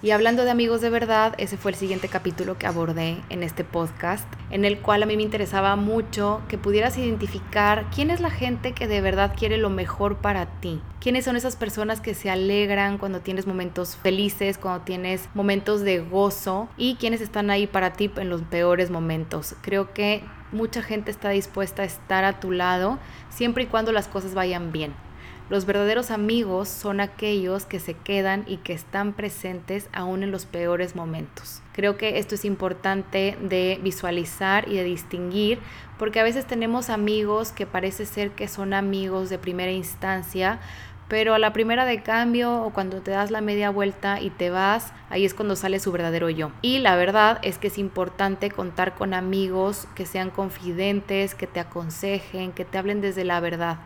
Y 0.03 0.11
hablando 0.11 0.45
de 0.45 0.51
amigos 0.51 0.83
de 0.83 0.91
verdad, 0.91 1.35
ese 1.39 1.57
fue 1.57 1.71
el 1.71 1.77
siguiente 1.77 2.09
capítulo 2.09 2.59
que 2.59 2.67
abordé 2.67 3.17
en 3.31 3.43
este 3.43 3.65
podcast, 3.65 4.29
en 4.51 4.67
el 4.67 4.79
cual 4.79 5.03
a 5.03 5.07
mí 5.07 5.17
me 5.17 5.23
interesaba 5.23 5.75
mucho 5.75 6.43
que 6.49 6.59
pudieras 6.59 6.99
identificar 6.99 7.87
quién 7.95 8.11
es 8.11 8.21
la 8.21 8.29
gente 8.29 8.73
que 8.73 8.87
de 8.87 9.01
verdad 9.01 9.35
quiere 9.35 9.57
lo 9.57 9.71
mejor 9.71 10.19
para 10.19 10.47
ti. 10.61 10.83
¿Quiénes 11.01 11.25
son 11.25 11.35
esas 11.35 11.57
personas 11.57 12.03
que 12.03 12.13
se 12.13 12.29
alegran 12.29 12.99
cuando 12.99 13.21
tienes 13.21 13.47
momentos 13.47 13.97
felices, 13.97 14.59
cuando 14.59 14.85
tienes 14.85 15.31
momentos 15.33 15.81
de 15.81 16.01
gozo 16.01 16.69
y 16.77 16.97
quiénes 16.97 17.23
están 17.23 17.49
ahí 17.49 17.67
para 17.67 17.95
ti 17.95 18.11
en 18.17 18.29
los 18.29 18.43
peores 18.43 18.91
momentos? 18.91 19.57
Creo 19.63 19.95
que 19.95 20.23
mucha 20.53 20.83
gente 20.83 21.11
está 21.11 21.31
dispuesta 21.31 21.83
a 21.83 21.87
estar 21.87 22.25
a 22.25 22.39
tu 22.39 22.53
lado 22.53 22.99
siempre 23.31 23.65
y 23.65 23.67
cuando 23.67 23.93
las 23.93 24.09
cosas 24.09 24.35
vayan 24.35 24.73
bien. 24.73 25.06
Los 25.49 25.65
verdaderos 25.65 26.11
amigos 26.11 26.69
son 26.69 26.99
aquellos 26.99 27.67
que 27.67 27.79
se 27.79 27.95
quedan 27.95 28.43
y 28.49 28.57
que 28.57 28.73
están 28.73 29.13
presentes 29.13 29.89
aún 29.93 30.25
en 30.25 30.33
los 30.33 30.45
peores 30.45 30.97
momentos. 30.97 31.63
Creo 31.73 31.97
que 31.97 32.19
esto 32.19 32.35
es 32.35 32.45
importante 32.45 33.39
de 33.41 33.79
visualizar 33.81 34.69
y 34.69 34.75
de 34.75 34.83
distinguir 34.83 35.61
porque 35.99 36.19
a 36.19 36.25
veces 36.25 36.47
tenemos 36.47 36.91
amigos 36.91 37.53
que 37.53 37.65
parece 37.65 38.07
ser 38.07 38.33
que 38.33 38.49
son 38.49 38.75
amigos 38.75 39.31
de 39.31 39.39
primera 39.39 39.71
instancia, 39.71 40.59
pero 41.09 41.35
a 41.35 41.39
la 41.39 41.53
primera 41.53 41.85
de 41.85 42.03
cambio 42.03 42.63
o 42.65 42.73
cuando 42.73 43.01
te 43.01 43.13
das 43.13 43.31
la 43.31 43.41
media 43.41 43.71
vuelta 43.71 44.21
y 44.21 44.31
te 44.31 44.51
vas, 44.51 44.93
ahí 45.11 45.25
es 45.25 45.35
cuando 45.35 45.55
sale 45.55 45.79
su 45.79 45.93
verdadero 45.93 46.29
yo. 46.29 46.51
Y 46.63 46.81
la 46.81 46.97
verdad 46.97 47.39
es 47.43 47.59
que 47.59 47.69
es 47.69 47.79
importante 47.79 48.51
contar 48.51 48.97
con 48.97 49.15
amigos 49.15 49.87
que 49.95 50.07
sean 50.07 50.31
confidentes, 50.31 51.37
que 51.37 51.47
te 51.47 51.61
aconsejen, 51.61 52.51
que 52.51 52.65
te 52.65 52.79
hablen 52.79 53.01
desde 53.01 53.23
la 53.23 53.39
verdad. 53.39 53.79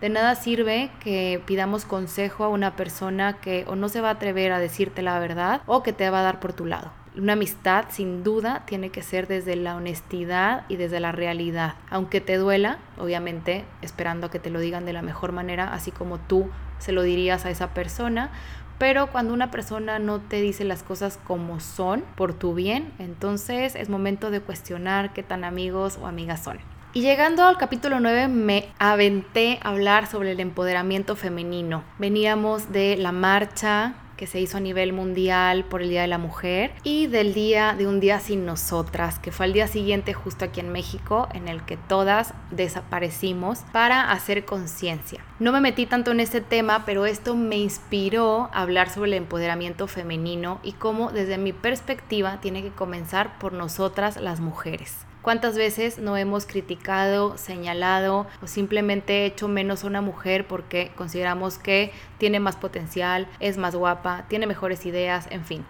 De 0.00 0.08
nada 0.08 0.36
sirve 0.36 0.90
que 1.00 1.42
pidamos 1.44 1.84
consejo 1.84 2.44
a 2.44 2.48
una 2.48 2.76
persona 2.76 3.40
que 3.40 3.64
o 3.66 3.74
no 3.74 3.88
se 3.88 4.00
va 4.00 4.10
a 4.10 4.12
atrever 4.12 4.52
a 4.52 4.60
decirte 4.60 5.02
la 5.02 5.18
verdad 5.18 5.60
o 5.66 5.82
que 5.82 5.92
te 5.92 6.08
va 6.08 6.20
a 6.20 6.22
dar 6.22 6.38
por 6.38 6.52
tu 6.52 6.66
lado. 6.66 6.92
Una 7.16 7.32
amistad 7.32 7.86
sin 7.88 8.22
duda 8.22 8.62
tiene 8.64 8.90
que 8.90 9.02
ser 9.02 9.26
desde 9.26 9.56
la 9.56 9.74
honestidad 9.74 10.66
y 10.68 10.76
desde 10.76 11.00
la 11.00 11.10
realidad. 11.10 11.74
Aunque 11.90 12.20
te 12.20 12.36
duela, 12.36 12.78
obviamente 12.96 13.64
esperando 13.82 14.28
a 14.28 14.30
que 14.30 14.38
te 14.38 14.50
lo 14.50 14.60
digan 14.60 14.84
de 14.84 14.92
la 14.92 15.02
mejor 15.02 15.32
manera, 15.32 15.72
así 15.72 15.90
como 15.90 16.18
tú 16.18 16.48
se 16.78 16.92
lo 16.92 17.02
dirías 17.02 17.44
a 17.44 17.50
esa 17.50 17.74
persona, 17.74 18.30
pero 18.78 19.08
cuando 19.08 19.34
una 19.34 19.50
persona 19.50 19.98
no 19.98 20.20
te 20.20 20.40
dice 20.40 20.62
las 20.62 20.84
cosas 20.84 21.18
como 21.26 21.58
son, 21.58 22.04
por 22.14 22.34
tu 22.34 22.54
bien, 22.54 22.92
entonces 23.00 23.74
es 23.74 23.88
momento 23.88 24.30
de 24.30 24.40
cuestionar 24.40 25.12
qué 25.12 25.24
tan 25.24 25.42
amigos 25.42 25.98
o 26.00 26.06
amigas 26.06 26.44
son. 26.44 26.58
Y 26.94 27.02
llegando 27.02 27.44
al 27.44 27.58
capítulo 27.58 28.00
9 28.00 28.28
me 28.28 28.70
aventé 28.78 29.60
a 29.62 29.70
hablar 29.70 30.06
sobre 30.06 30.32
el 30.32 30.40
empoderamiento 30.40 31.16
femenino. 31.16 31.84
Veníamos 31.98 32.72
de 32.72 32.96
la 32.96 33.12
marcha 33.12 33.94
que 34.16 34.26
se 34.26 34.40
hizo 34.40 34.56
a 34.56 34.60
nivel 34.60 34.94
mundial 34.94 35.64
por 35.64 35.82
el 35.82 35.90
Día 35.90 36.00
de 36.00 36.08
la 36.08 36.18
Mujer 36.18 36.72
y 36.82 37.06
del 37.06 37.34
día 37.34 37.74
de 37.76 37.86
un 37.86 38.00
día 38.00 38.20
sin 38.20 38.46
nosotras, 38.46 39.18
que 39.18 39.32
fue 39.32 39.46
el 39.46 39.52
día 39.52 39.68
siguiente 39.68 40.14
justo 40.14 40.46
aquí 40.46 40.60
en 40.60 40.72
México, 40.72 41.28
en 41.34 41.46
el 41.46 41.62
que 41.62 41.76
todas 41.76 42.32
desaparecimos 42.50 43.60
para 43.70 44.10
hacer 44.10 44.46
conciencia. 44.46 45.20
No 45.38 45.52
me 45.52 45.60
metí 45.60 45.84
tanto 45.84 46.10
en 46.10 46.20
este 46.20 46.40
tema, 46.40 46.84
pero 46.86 47.04
esto 47.04 47.36
me 47.36 47.58
inspiró 47.58 48.48
a 48.52 48.62
hablar 48.62 48.88
sobre 48.88 49.10
el 49.10 49.14
empoderamiento 49.18 49.86
femenino 49.88 50.58
y 50.62 50.72
cómo 50.72 51.12
desde 51.12 51.36
mi 51.36 51.52
perspectiva 51.52 52.40
tiene 52.40 52.62
que 52.62 52.70
comenzar 52.70 53.38
por 53.38 53.52
nosotras 53.52 54.16
las 54.16 54.40
mujeres. 54.40 55.07
¿Cuántas 55.28 55.58
veces 55.58 55.98
no 55.98 56.16
hemos 56.16 56.46
criticado, 56.46 57.36
señalado 57.36 58.26
o 58.40 58.46
simplemente 58.46 59.26
hecho 59.26 59.46
menos 59.46 59.84
a 59.84 59.86
una 59.86 60.00
mujer 60.00 60.46
porque 60.46 60.90
consideramos 60.96 61.58
que 61.58 61.92
tiene 62.16 62.40
más 62.40 62.56
potencial, 62.56 63.28
es 63.38 63.58
más 63.58 63.76
guapa, 63.76 64.24
tiene 64.28 64.46
mejores 64.46 64.86
ideas, 64.86 65.26
en 65.28 65.44
fin? 65.44 65.66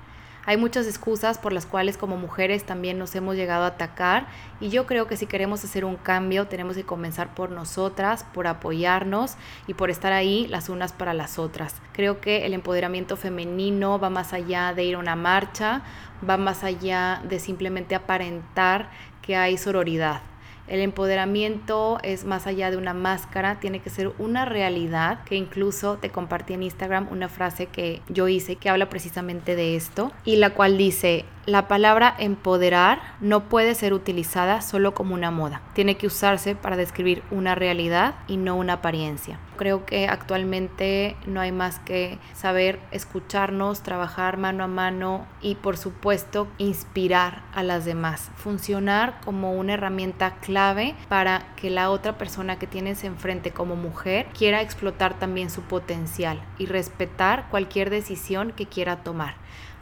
Hay 0.47 0.59
muchas 0.59 0.87
excusas 0.87 1.39
por 1.39 1.53
las 1.53 1.67
cuales 1.67 1.99
como 1.99 2.17
mujeres 2.17 2.65
también 2.65 2.99
nos 3.01 3.17
hemos 3.17 3.35
llegado 3.35 3.65
a 3.65 3.75
atacar 3.75 4.29
y 4.61 4.69
yo 4.69 4.87
creo 4.87 5.09
que 5.09 5.17
si 5.17 5.27
queremos 5.27 5.65
hacer 5.65 5.85
un 5.85 5.97
cambio 5.97 6.47
tenemos 6.47 6.77
que 6.77 6.85
comenzar 6.85 7.35
por 7.35 7.51
nosotras, 7.51 8.25
por 8.33 8.47
apoyarnos 8.47 9.35
y 9.67 9.75
por 9.75 9.91
estar 9.91 10.13
ahí 10.13 10.47
las 10.47 10.69
unas 10.69 10.93
para 10.93 11.15
las 11.15 11.37
otras. 11.39 11.75
Creo 11.93 12.21
que 12.21 12.47
el 12.47 12.55
empoderamiento 12.55 13.17
femenino 13.17 13.99
va 13.99 14.09
más 14.09 14.33
allá 14.33 14.73
de 14.73 14.85
ir 14.85 14.95
a 14.95 14.99
una 15.01 15.17
marcha, 15.17 15.83
va 16.27 16.37
más 16.37 16.65
allá 16.65 17.21
de 17.29 17.41
simplemente 17.41 17.95
aparentar 17.95 18.91
que 19.29 19.37
hay 19.37 19.59
sororidad. 19.59 20.23
El 20.69 20.81
empoderamiento 20.81 21.99
es 22.03 22.25
más 22.25 22.47
allá 22.47 22.71
de 22.71 22.79
una 22.79 22.95
máscara, 22.95 23.61
tiene 23.61 23.81
que 23.81 23.91
ser 23.91 24.11
una 24.19 24.47
realidad, 24.47 25.23
que 25.25 25.37
incluso 25.37 25.99
te 25.99 26.09
compartí 26.09 26.55
en 26.55 26.63
Instagram 26.63 27.09
una 27.11 27.29
frase 27.29 27.67
que 27.67 28.01
yo 28.09 28.27
hice 28.29 28.57
que 28.57 28.71
habla 28.71 28.89
precisamente 28.89 29.55
de 29.55 29.77
esto 29.77 30.13
y 30.25 30.37
la 30.37 30.55
cual 30.55 30.79
dice, 30.79 31.27
la 31.49 31.67
palabra 31.67 32.15
empoderar 32.19 33.01
no 33.23 33.49
puede 33.49 33.75
ser 33.75 33.95
utilizada 33.95 34.61
solo 34.61 34.93
como 34.93 35.15
una 35.15 35.31
moda. 35.31 35.63
Tiene 35.73 35.97
que 35.97 36.07
usarse 36.07 36.55
para 36.55 36.77
describir 36.77 37.23
una 37.31 37.55
realidad 37.55 38.17
y 38.29 38.37
no 38.37 38.55
una 38.55 38.75
apariencia. 38.75 39.39
Creo 39.57 39.87
que 39.87 40.09
actualmente 40.09 41.17
no 41.27 41.41
hay 41.41 41.51
más 41.51 41.79
que 41.79 42.19
saber 42.35 42.79
escucharnos, 42.91 43.83
trabajar 43.83 44.37
mano 44.37 44.63
a 44.63 44.67
mano 44.67 45.27
y 45.41 45.55
por 45.55 45.79
supuesto 45.79 46.49
inspirar 46.59 47.43
a 47.55 47.63
las 47.63 47.87
demás. 47.87 48.31
Funcionar 48.37 49.19
como 49.25 49.55
una 49.55 49.73
herramienta 49.73 50.37
clave 50.43 50.95
para 51.09 51.55
que 51.57 51.71
la 51.71 51.89
otra 51.91 52.19
persona 52.19 52.59
que 52.59 52.67
tienes 52.67 53.05
enfrente 53.05 53.53
como 53.53 53.75
mujer 53.75 54.27
quiera 54.37 54.61
explotar 54.61 55.19
también 55.19 55.49
su 55.49 55.63
potencial 55.63 56.43
y 56.59 56.67
respetar 56.67 57.49
cualquier 57.49 57.89
decisión 57.89 58.53
que 58.53 58.67
quiera 58.67 59.03
tomar 59.03 59.37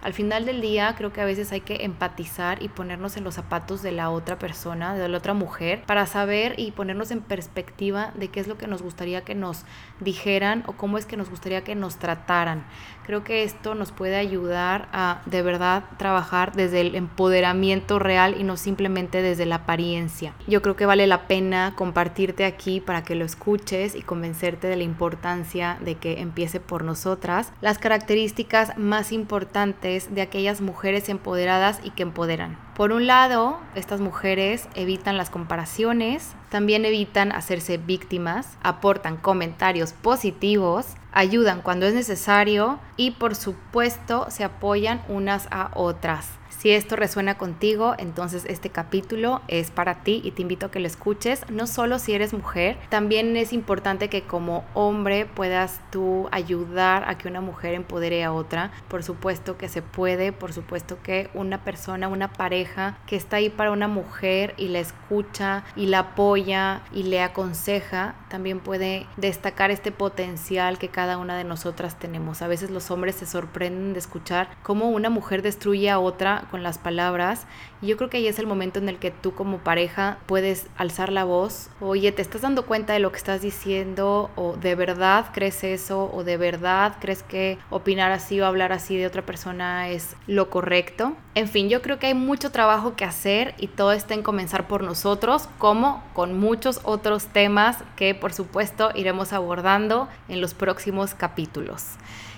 Al 0.07 0.13
final 0.13 0.47
del 0.47 0.61
día 0.61 0.95
creo 0.97 1.13
que 1.13 1.21
a 1.21 1.25
veces 1.25 1.51
hay 1.51 1.63
que 1.63 1.85
empatizar 1.85 2.63
y 2.63 2.69
ponernos 2.69 3.17
en 3.17 3.25
los 3.25 3.35
zapatos 3.35 3.83
de 3.83 3.91
la 3.91 4.11
otra 4.11 4.39
persona, 4.39 4.95
de 4.95 5.09
la 5.09 5.19
otra 5.19 5.35
mujer, 5.35 5.83
para 5.85 6.07
saber 6.07 6.55
y 6.59 6.71
ponernos 6.71 7.11
en 7.11 7.23
perspectiva 7.23 8.13
de 8.15 8.29
qué 8.29 8.39
es 8.39 8.47
lo 8.47 8.57
que 8.57 8.69
nos 8.69 8.83
gustaría 8.83 9.23
que 9.23 9.35
nos 9.35 9.65
dijeran 9.99 10.63
o 10.69 10.75
cómo 10.75 10.97
es 10.97 11.07
que 11.07 11.17
nos 11.17 11.29
gustaría 11.29 11.65
que 11.65 11.75
nos 11.75 11.97
trataran. 11.97 12.65
Creo 13.05 13.25
que 13.25 13.43
esto 13.43 13.75
nos 13.75 13.91
puede 13.91 14.15
ayudar 14.15 14.89
a 14.93 15.23
de 15.27 15.43
verdad 15.43 15.83
trabajar 15.97 16.53
desde 16.53 16.83
el 16.83 16.95
empoderamiento 16.95 17.99
real 17.99 18.37
y 18.39 18.45
no 18.45 18.57
simplemente 18.57 19.23
desde 19.23 19.45
la 19.45 19.57
apariencia. 19.57 20.35
Yo 20.47 20.63
creo 20.63 20.77
que 20.77 20.87
vale 20.87 21.09
la 21.09 21.27
pena 21.27 21.73
compartirte 21.75 22.45
aquí 22.45 22.81
para 22.81 23.03
que 23.03 23.17
lo 23.17 23.25
escuches 23.25 23.97
y 23.97 24.03
convencerte 24.03 24.69
de 24.69 24.77
la 24.77 24.85
importancia 24.85 25.79
de 25.81 25.97
que 25.97 26.21
empiece 26.21 26.61
por 26.61 26.85
nosotras. 26.85 27.53
Las 27.61 27.79
características 27.79 28.79
más 28.79 29.11
importantes 29.11 29.96
de 30.15 30.23
aquellas 30.23 30.61
mujeres 30.61 31.09
empoderadas 31.09 31.81
y 31.83 31.91
que 31.91 32.03
empoderan. 32.03 32.59
Por 32.75 32.93
un 32.93 33.07
lado, 33.07 33.59
estas 33.75 34.01
mujeres 34.01 34.69
evitan 34.75 35.17
las 35.17 35.31
comparaciones, 35.31 36.35
también 36.51 36.85
evitan 36.85 37.33
hacerse 37.33 37.79
víctimas, 37.79 38.57
aportan 38.63 39.17
comentarios 39.17 39.93
positivos, 39.93 40.87
ayudan 41.13 41.63
cuando 41.63 41.87
es 41.87 41.95
necesario 41.95 42.79
y 42.97 43.13
por 43.13 43.35
supuesto 43.35 44.27
se 44.29 44.45
apoyan 44.45 45.03
unas 45.09 45.49
a 45.51 45.71
otras. 45.75 46.29
Si 46.59 46.71
esto 46.71 46.97
resuena 46.97 47.37
contigo, 47.37 47.95
entonces 47.99 48.47
este 48.47 48.71
capítulo 48.71 49.43
es 49.47 49.71
para 49.71 49.97
ti 50.03 50.23
y 50.25 50.31
te 50.31 50.41
invito 50.41 50.67
a 50.67 50.71
que 50.71 50.81
lo 50.81 50.87
escuches, 50.87 51.45
no 51.51 51.67
solo 51.67 51.99
si 51.99 52.15
eres 52.15 52.33
mujer, 52.33 52.79
también 52.89 53.37
es 53.37 53.53
importante 53.53 54.09
que 54.09 54.23
como 54.23 54.65
hombre 54.73 55.27
puedas 55.27 55.81
tú 55.91 56.29
ayudar 56.33 57.05
a 57.09 57.19
que 57.19 57.29
una 57.29 57.43
mujer 57.43 57.75
empodere 57.75 58.25
a 58.25 58.33
otra. 58.33 58.73
Por 58.89 59.03
supuesto 59.03 59.59
que 59.59 59.69
se 59.69 59.83
puede, 59.83 60.33
por 60.33 60.55
supuesto 60.55 60.97
que 61.03 61.29
una 61.35 61.63
persona, 61.63 62.09
una 62.09 62.33
pareja 62.33 62.99
que 63.07 63.17
está 63.17 63.37
ahí 63.37 63.51
para 63.51 63.71
una 63.71 63.87
mujer 63.87 64.55
y 64.57 64.69
la 64.69 64.79
escucha 64.79 65.65
y 65.77 65.87
la 65.87 65.99
apoya 65.99 66.81
y 66.91 67.03
le 67.03 67.21
aconseja, 67.21 68.15
también 68.31 68.61
puede 68.61 69.07
destacar 69.19 69.71
este 69.71 69.93
potencial 69.93 70.79
que 70.79 70.89
cada 70.89 71.19
una 71.19 71.37
de 71.37 71.45
nosotras 71.45 71.99
tenemos. 71.99 72.41
A 72.41 72.49
veces 72.49 72.71
los 72.71 72.91
hombres 72.91 73.17
se 73.17 73.27
sorprenden 73.27 73.93
de 73.93 73.99
escuchar 73.99 74.49
cómo 74.63 74.89
una 74.89 75.11
mujer 75.11 75.43
destruye 75.43 75.91
a 75.91 75.99
otra 75.99 76.46
las 76.63 76.79
palabras. 76.79 77.47
Y 77.83 77.89
yo 77.89 77.97
creo 77.97 78.11
que 78.11 78.19
ahí 78.19 78.27
es 78.27 78.39
el 78.39 78.47
momento 78.47 78.79
en 78.79 78.89
el 78.89 78.99
que 78.99 79.11
tú 79.11 79.35
como 79.35 79.59
pareja 79.59 80.19
puedes 80.27 80.67
alzar 80.77 81.13
la 81.13 81.25
voz. 81.25 81.69
Oye, 81.81 82.13
¿te 82.13 82.23
estás 82.23 82.43
dando 82.43 82.67
cuenta 82.67 82.93
de 82.93 83.01
lo 83.01 83.11
que 83.13 83.19
estás 83.19 83.43
diciendo? 83.43 84.31
¿O 84.37 84.57
de 84.57 84.75
verdad 84.75 85.27
crees 85.33 85.63
eso? 85.65 86.11
¿O 86.13 86.25
de 86.25 86.37
verdad 86.37 86.97
crees 87.01 87.23
que 87.23 87.59
opinar 87.71 88.13
así 88.13 88.41
o 88.41 88.47
hablar 88.47 88.73
así 88.73 88.97
de 88.97 89.07
otra 89.07 89.23
persona 89.23 89.89
es 89.89 90.17
lo 90.27 90.51
correcto? 90.51 91.15
En 91.35 91.49
fin, 91.49 91.69
yo 91.69 91.83
creo 91.83 91.99
que 91.99 92.07
hay 92.07 92.15
mucho 92.15 92.51
trabajo 92.51 92.97
que 92.97 93.05
hacer 93.05 93.55
y 93.59 93.69
todo 93.69 93.93
está 93.93 94.15
en 94.15 94.23
comenzar 94.23 94.69
por 94.69 94.83
nosotros, 94.83 95.49
como 95.59 96.03
con 96.15 96.39
muchos 96.39 96.81
otros 96.85 97.27
temas 97.27 97.85
que 97.97 98.15
por 98.15 98.33
supuesto 98.33 98.91
iremos 98.95 99.33
abordando 99.33 100.09
en 100.29 100.41
los 100.41 100.55
próximos 100.55 101.15
capítulos. 101.15 101.85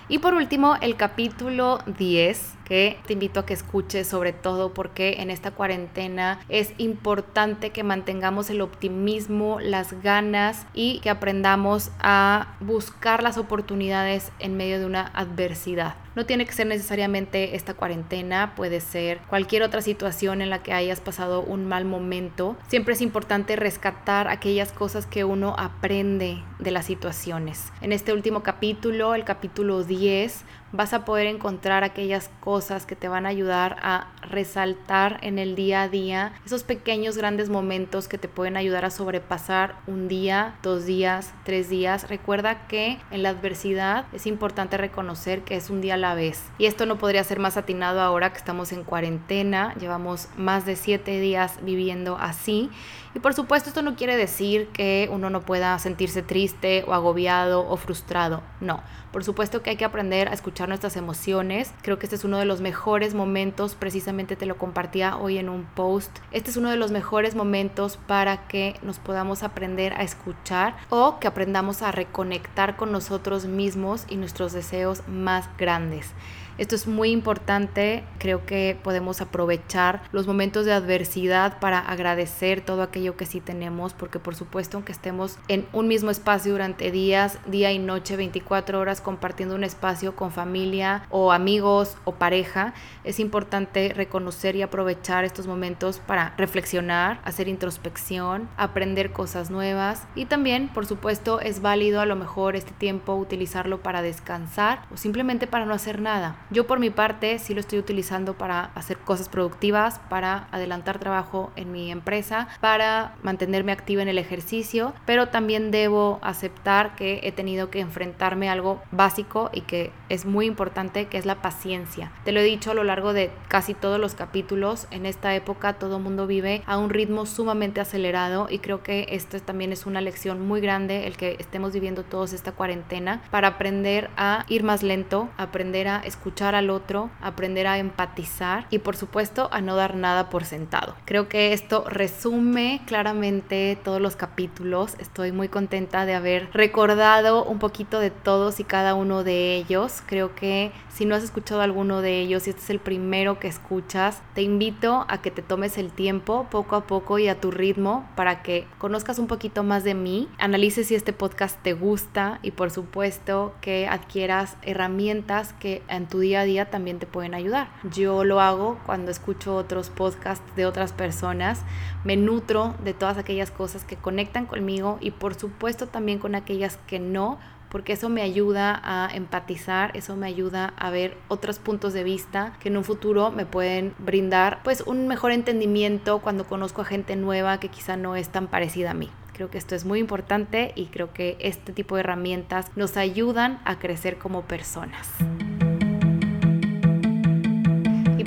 Y 0.09 0.17
por 0.17 0.33
último, 0.33 0.75
el 0.81 0.95
capítulo 0.95 1.79
10 1.85 2.53
que 2.69 2.97
te 3.05 3.13
invito 3.13 3.41
a 3.41 3.45
que 3.45 3.53
escuches 3.53 4.07
sobre 4.07 4.31
todo 4.31 4.73
porque 4.73 5.17
en 5.19 5.31
esta 5.31 5.51
cuarentena 5.51 6.39
es 6.47 6.73
importante 6.77 7.71
que 7.71 7.83
mantengamos 7.83 8.49
el 8.49 8.61
optimismo, 8.61 9.59
las 9.59 10.01
ganas 10.01 10.67
y 10.73 10.99
que 10.99 11.09
aprendamos 11.09 11.91
a 11.99 12.55
buscar 12.59 13.23
las 13.23 13.37
oportunidades 13.37 14.31
en 14.39 14.55
medio 14.55 14.79
de 14.79 14.85
una 14.85 15.07
adversidad. 15.13 15.95
No 16.15 16.25
tiene 16.25 16.45
que 16.45 16.53
ser 16.53 16.67
necesariamente 16.67 17.55
esta 17.55 17.75
cuarentena, 17.75 18.53
puede 18.55 18.81
ser 18.81 19.19
cualquier 19.29 19.63
otra 19.63 19.81
situación 19.81 20.41
en 20.41 20.49
la 20.49 20.61
que 20.61 20.73
hayas 20.73 20.99
pasado 20.99 21.41
un 21.41 21.65
mal 21.65 21.85
momento. 21.85 22.57
Siempre 22.67 22.93
es 22.93 23.01
importante 23.01 23.55
rescatar 23.55 24.27
aquellas 24.27 24.73
cosas 24.73 25.05
que 25.05 25.23
uno 25.23 25.55
aprende 25.57 26.43
de 26.59 26.71
las 26.71 26.85
situaciones. 26.85 27.71
En 27.81 27.93
este 27.93 28.11
último 28.11 28.43
capítulo, 28.43 29.15
el 29.15 29.23
capítulo 29.23 29.83
10, 29.83 30.43
vas 30.71 30.93
a 30.93 31.05
poder 31.05 31.27
encontrar 31.27 31.83
aquellas 31.83 32.29
cosas 32.39 32.85
que 32.85 32.95
te 32.95 33.07
van 33.07 33.25
a 33.25 33.29
ayudar 33.29 33.77
a 33.81 34.07
resaltar 34.21 35.19
en 35.21 35.39
el 35.39 35.55
día 35.55 35.83
a 35.83 35.89
día 35.89 36.33
esos 36.45 36.63
pequeños 36.63 37.17
grandes 37.17 37.49
momentos 37.49 38.07
que 38.07 38.17
te 38.17 38.27
pueden 38.27 38.57
ayudar 38.57 38.85
a 38.85 38.91
sobrepasar 38.91 39.75
un 39.87 40.07
día, 40.07 40.55
dos 40.61 40.85
días, 40.85 41.33
tres 41.43 41.69
días. 41.69 42.09
Recuerda 42.09 42.67
que 42.67 42.99
en 43.11 43.23
la 43.23 43.29
adversidad 43.29 44.05
es 44.13 44.27
importante 44.27 44.77
reconocer 44.77 45.41
que 45.41 45.55
es 45.55 45.69
un 45.69 45.81
día 45.81 45.95
a 45.95 45.97
la 45.97 46.13
vez 46.13 46.43
y 46.57 46.65
esto 46.65 46.85
no 46.85 46.97
podría 46.97 47.23
ser 47.23 47.39
más 47.39 47.57
atinado 47.57 48.01
ahora 48.01 48.31
que 48.31 48.37
estamos 48.37 48.71
en 48.71 48.83
cuarentena, 48.83 49.73
llevamos 49.75 50.27
más 50.37 50.65
de 50.65 50.75
siete 50.75 51.19
días 51.19 51.59
viviendo 51.63 52.17
así 52.17 52.69
y 53.15 53.19
por 53.19 53.33
supuesto 53.33 53.69
esto 53.69 53.81
no 53.81 53.95
quiere 53.95 54.15
decir 54.15 54.67
que 54.67 55.09
uno 55.11 55.29
no 55.29 55.41
pueda 55.41 55.77
sentirse 55.79 56.21
triste 56.21 56.83
o 56.87 56.93
agobiado 56.93 57.67
o 57.67 57.77
frustrado, 57.77 58.43
no. 58.59 58.83
Por 59.11 59.23
supuesto 59.23 59.63
que 59.63 59.71
hay 59.71 59.75
que 59.75 59.85
aprender 59.85 60.27
a 60.27 60.33
escuchar 60.33 60.67
nuestras 60.67 60.95
emociones. 60.95 61.73
Creo 61.81 61.97
que 61.97 62.05
este 62.05 62.15
es 62.15 62.23
uno 62.23 62.37
de 62.37 62.45
los 62.45 62.61
mejores 62.61 63.15
momentos, 63.15 63.73
precisamente 63.73 64.35
te 64.35 64.45
lo 64.45 64.57
compartía 64.57 65.17
hoy 65.17 65.39
en 65.39 65.49
un 65.49 65.63
post. 65.63 66.11
Este 66.31 66.51
es 66.51 66.57
uno 66.57 66.69
de 66.69 66.77
los 66.77 66.91
mejores 66.91 67.33
momentos 67.33 67.97
para 67.97 68.47
que 68.47 68.75
nos 68.83 68.99
podamos 68.99 69.41
aprender 69.41 69.93
a 69.93 70.03
escuchar 70.03 70.75
o 70.89 71.19
que 71.19 71.27
aprendamos 71.27 71.81
a 71.81 71.91
reconectar 71.91 72.75
con 72.75 72.91
nosotros 72.91 73.45
mismos 73.45 74.05
y 74.09 74.17
nuestros 74.17 74.53
deseos 74.53 75.07
más 75.07 75.49
grandes. 75.57 76.13
Esto 76.59 76.75
es 76.75 76.87
muy 76.87 77.11
importante, 77.11 78.03
creo 78.17 78.45
que 78.45 78.77
podemos 78.83 79.21
aprovechar 79.21 80.01
los 80.11 80.27
momentos 80.27 80.65
de 80.65 80.73
adversidad 80.73 81.57
para 81.61 81.79
agradecer 81.79 82.59
todo 82.59 82.81
aquello 82.81 83.15
que 83.15 83.25
sí 83.25 83.39
tenemos, 83.39 83.93
porque 83.93 84.19
por 84.19 84.35
supuesto 84.35 84.75
aunque 84.75 84.91
estemos 84.91 85.39
en 85.47 85.65
un 85.71 85.87
mismo 85.87 86.11
espacio 86.11 86.51
durante 86.51 86.91
días, 86.91 87.39
día 87.45 87.71
y 87.71 87.79
noche, 87.79 88.17
24 88.17 88.77
horas 88.77 88.99
compartiendo 88.99 89.55
un 89.55 89.63
espacio 89.63 90.17
con 90.17 90.31
familia 90.31 91.05
o 91.09 91.31
amigos 91.31 91.95
o 92.03 92.15
pareja, 92.15 92.73
es 93.05 93.21
importante 93.21 93.93
reconocer 93.95 94.57
y 94.57 94.61
aprovechar 94.61 95.23
estos 95.23 95.47
momentos 95.47 95.99
para 95.99 96.33
reflexionar, 96.35 97.21
hacer 97.23 97.47
introspección, 97.47 98.49
aprender 98.57 99.13
cosas 99.13 99.49
nuevas 99.49 100.03
y 100.13 100.25
también, 100.25 100.67
por 100.67 100.85
supuesto, 100.85 101.39
es 101.39 101.61
válido 101.61 102.01
a 102.01 102.05
lo 102.05 102.17
mejor 102.17 102.57
este 102.57 102.73
tiempo 102.73 103.15
utilizarlo 103.15 103.81
para 103.81 104.01
descansar 104.01 104.81
o 104.93 104.97
simplemente 104.97 105.47
para 105.47 105.65
no 105.65 105.73
hacer 105.73 106.01
nada. 106.01 106.35
Yo 106.51 106.65
por 106.65 106.79
mi 106.79 106.89
parte 106.89 107.37
sí 107.37 107.53
lo 107.53 107.59
estoy 107.59 107.77
utilizando 107.77 108.33
para 108.33 108.71
hacer 108.73 108.97
cosas 108.97 109.29
productivas, 109.29 109.99
para 110.09 110.47
adelantar 110.51 110.97
trabajo 110.97 111.51
en 111.55 111.71
mi 111.71 111.91
empresa, 111.91 112.47
para 112.59 113.13
mantenerme 113.21 113.71
activa 113.71 114.01
en 114.01 114.07
el 114.07 114.17
ejercicio, 114.17 114.93
pero 115.05 115.27
también 115.27 115.69
debo 115.69 116.17
aceptar 116.23 116.95
que 116.95 117.19
he 117.21 117.31
tenido 117.31 117.69
que 117.69 117.81
enfrentarme 117.81 118.49
a 118.49 118.53
algo 118.53 118.81
básico 118.89 119.51
y 119.53 119.61
que 119.61 119.91
es 120.09 120.25
muy 120.25 120.47
importante, 120.47 121.05
que 121.05 121.19
es 121.19 121.27
la 121.27 121.39
paciencia. 121.43 122.11
Te 122.25 122.31
lo 122.31 122.39
he 122.39 122.43
dicho 122.43 122.71
a 122.71 122.73
lo 122.73 122.83
largo 122.83 123.13
de 123.13 123.29
casi 123.47 123.75
todos 123.75 123.99
los 123.99 124.15
capítulos, 124.15 124.87
en 124.89 125.05
esta 125.05 125.35
época 125.35 125.73
todo 125.73 125.99
mundo 125.99 126.25
vive 126.25 126.63
a 126.65 126.79
un 126.79 126.89
ritmo 126.89 127.27
sumamente 127.27 127.79
acelerado 127.79 128.47
y 128.49 128.57
creo 128.57 128.81
que 128.81 129.05
esto 129.11 129.39
también 129.39 129.71
es 129.71 129.85
una 129.85 130.01
lección 130.01 130.47
muy 130.47 130.61
grande 130.61 131.05
el 131.05 131.15
que 131.15 131.35
estemos 131.37 131.73
viviendo 131.73 132.01
todos 132.01 132.33
esta 132.33 132.53
cuarentena 132.53 133.21
para 133.29 133.49
aprender 133.49 134.09
a 134.17 134.45
ir 134.47 134.63
más 134.63 134.81
lento, 134.81 135.29
aprender 135.37 135.87
a 135.87 135.99
escuchar 135.99 136.38
al 136.47 136.69
otro, 136.69 137.09
aprender 137.21 137.67
a 137.67 137.77
empatizar 137.77 138.65
y 138.69 138.79
por 138.79 138.95
supuesto 138.95 139.49
a 139.51 139.61
no 139.61 139.75
dar 139.75 139.95
nada 139.95 140.29
por 140.29 140.45
sentado. 140.45 140.95
Creo 141.05 141.27
que 141.27 141.53
esto 141.53 141.83
resume 141.87 142.81
claramente 142.85 143.77
todos 143.83 144.01
los 144.01 144.15
capítulos. 144.15 144.95
Estoy 144.99 145.31
muy 145.31 145.49
contenta 145.49 146.05
de 146.05 146.15
haber 146.15 146.49
recordado 146.53 147.43
un 147.43 147.59
poquito 147.59 147.99
de 147.99 148.11
todos 148.11 148.59
y 148.59 148.63
cada 148.63 148.95
uno 148.95 149.23
de 149.23 149.55
ellos. 149.55 150.01
Creo 150.05 150.35
que 150.35 150.71
si 150.89 151.05
no 151.05 151.15
has 151.15 151.23
escuchado 151.23 151.61
alguno 151.61 152.01
de 152.01 152.19
ellos 152.21 152.47
y 152.47 152.51
este 152.51 152.61
es 152.61 152.69
el 152.69 152.79
primero 152.79 153.39
que 153.39 153.47
escuchas, 153.47 154.21
te 154.33 154.41
invito 154.41 155.05
a 155.09 155.21
que 155.21 155.31
te 155.31 155.41
tomes 155.41 155.77
el 155.77 155.91
tiempo 155.91 156.47
poco 156.49 156.75
a 156.75 156.87
poco 156.87 157.19
y 157.19 157.27
a 157.27 157.39
tu 157.39 157.51
ritmo 157.51 158.09
para 158.15 158.41
que 158.41 158.67
conozcas 158.77 159.19
un 159.19 159.27
poquito 159.27 159.63
más 159.63 159.83
de 159.83 159.93
mí, 159.93 160.29
analices 160.37 160.87
si 160.87 160.95
este 160.95 161.13
podcast 161.13 161.61
te 161.61 161.73
gusta 161.73 162.39
y 162.41 162.51
por 162.51 162.71
supuesto 162.71 163.53
que 163.61 163.87
adquieras 163.87 164.57
herramientas 164.61 165.53
que 165.53 165.83
en 165.87 166.07
tu 166.07 166.19
día 166.19 166.28
día 166.29 166.41
a 166.41 166.45
día 166.45 166.69
también 166.69 166.99
te 166.99 167.07
pueden 167.07 167.33
ayudar. 167.33 167.69
Yo 167.91 168.23
lo 168.23 168.39
hago 168.39 168.77
cuando 168.85 169.09
escucho 169.09 169.55
otros 169.55 169.89
podcasts 169.89 170.45
de 170.55 170.67
otras 170.67 170.93
personas, 170.93 171.63
me 172.03 172.17
nutro 172.17 172.75
de 172.83 172.93
todas 172.93 173.17
aquellas 173.17 173.49
cosas 173.49 173.83
que 173.83 173.95
conectan 173.95 174.45
conmigo 174.45 174.99
y 175.01 175.09
por 175.09 175.33
supuesto 175.33 175.87
también 175.87 176.19
con 176.19 176.35
aquellas 176.35 176.77
que 176.85 176.99
no, 176.99 177.39
porque 177.69 177.93
eso 177.93 178.09
me 178.09 178.21
ayuda 178.21 178.79
a 178.83 179.09
empatizar, 179.13 179.95
eso 179.95 180.15
me 180.15 180.27
ayuda 180.27 180.73
a 180.77 180.91
ver 180.91 181.17
otros 181.29 181.57
puntos 181.57 181.93
de 181.93 182.03
vista 182.03 182.53
que 182.59 182.69
en 182.69 182.77
un 182.77 182.83
futuro 182.83 183.31
me 183.31 183.47
pueden 183.47 183.95
brindar 183.97 184.59
pues 184.63 184.81
un 184.81 185.07
mejor 185.07 185.31
entendimiento 185.31 186.19
cuando 186.19 186.45
conozco 186.45 186.81
a 186.81 186.85
gente 186.85 187.15
nueva 187.15 187.59
que 187.59 187.69
quizá 187.69 187.97
no 187.97 188.15
es 188.15 188.29
tan 188.29 188.47
parecida 188.47 188.91
a 188.91 188.93
mí. 188.93 189.09
Creo 189.33 189.49
que 189.49 189.57
esto 189.57 189.73
es 189.73 189.85
muy 189.85 189.99
importante 189.99 190.73
y 190.75 190.87
creo 190.87 191.13
que 191.13 191.37
este 191.39 191.71
tipo 191.71 191.95
de 191.95 192.01
herramientas 192.01 192.75
nos 192.75 192.97
ayudan 192.97 193.61
a 193.65 193.79
crecer 193.79 194.17
como 194.17 194.41
personas. 194.41 195.07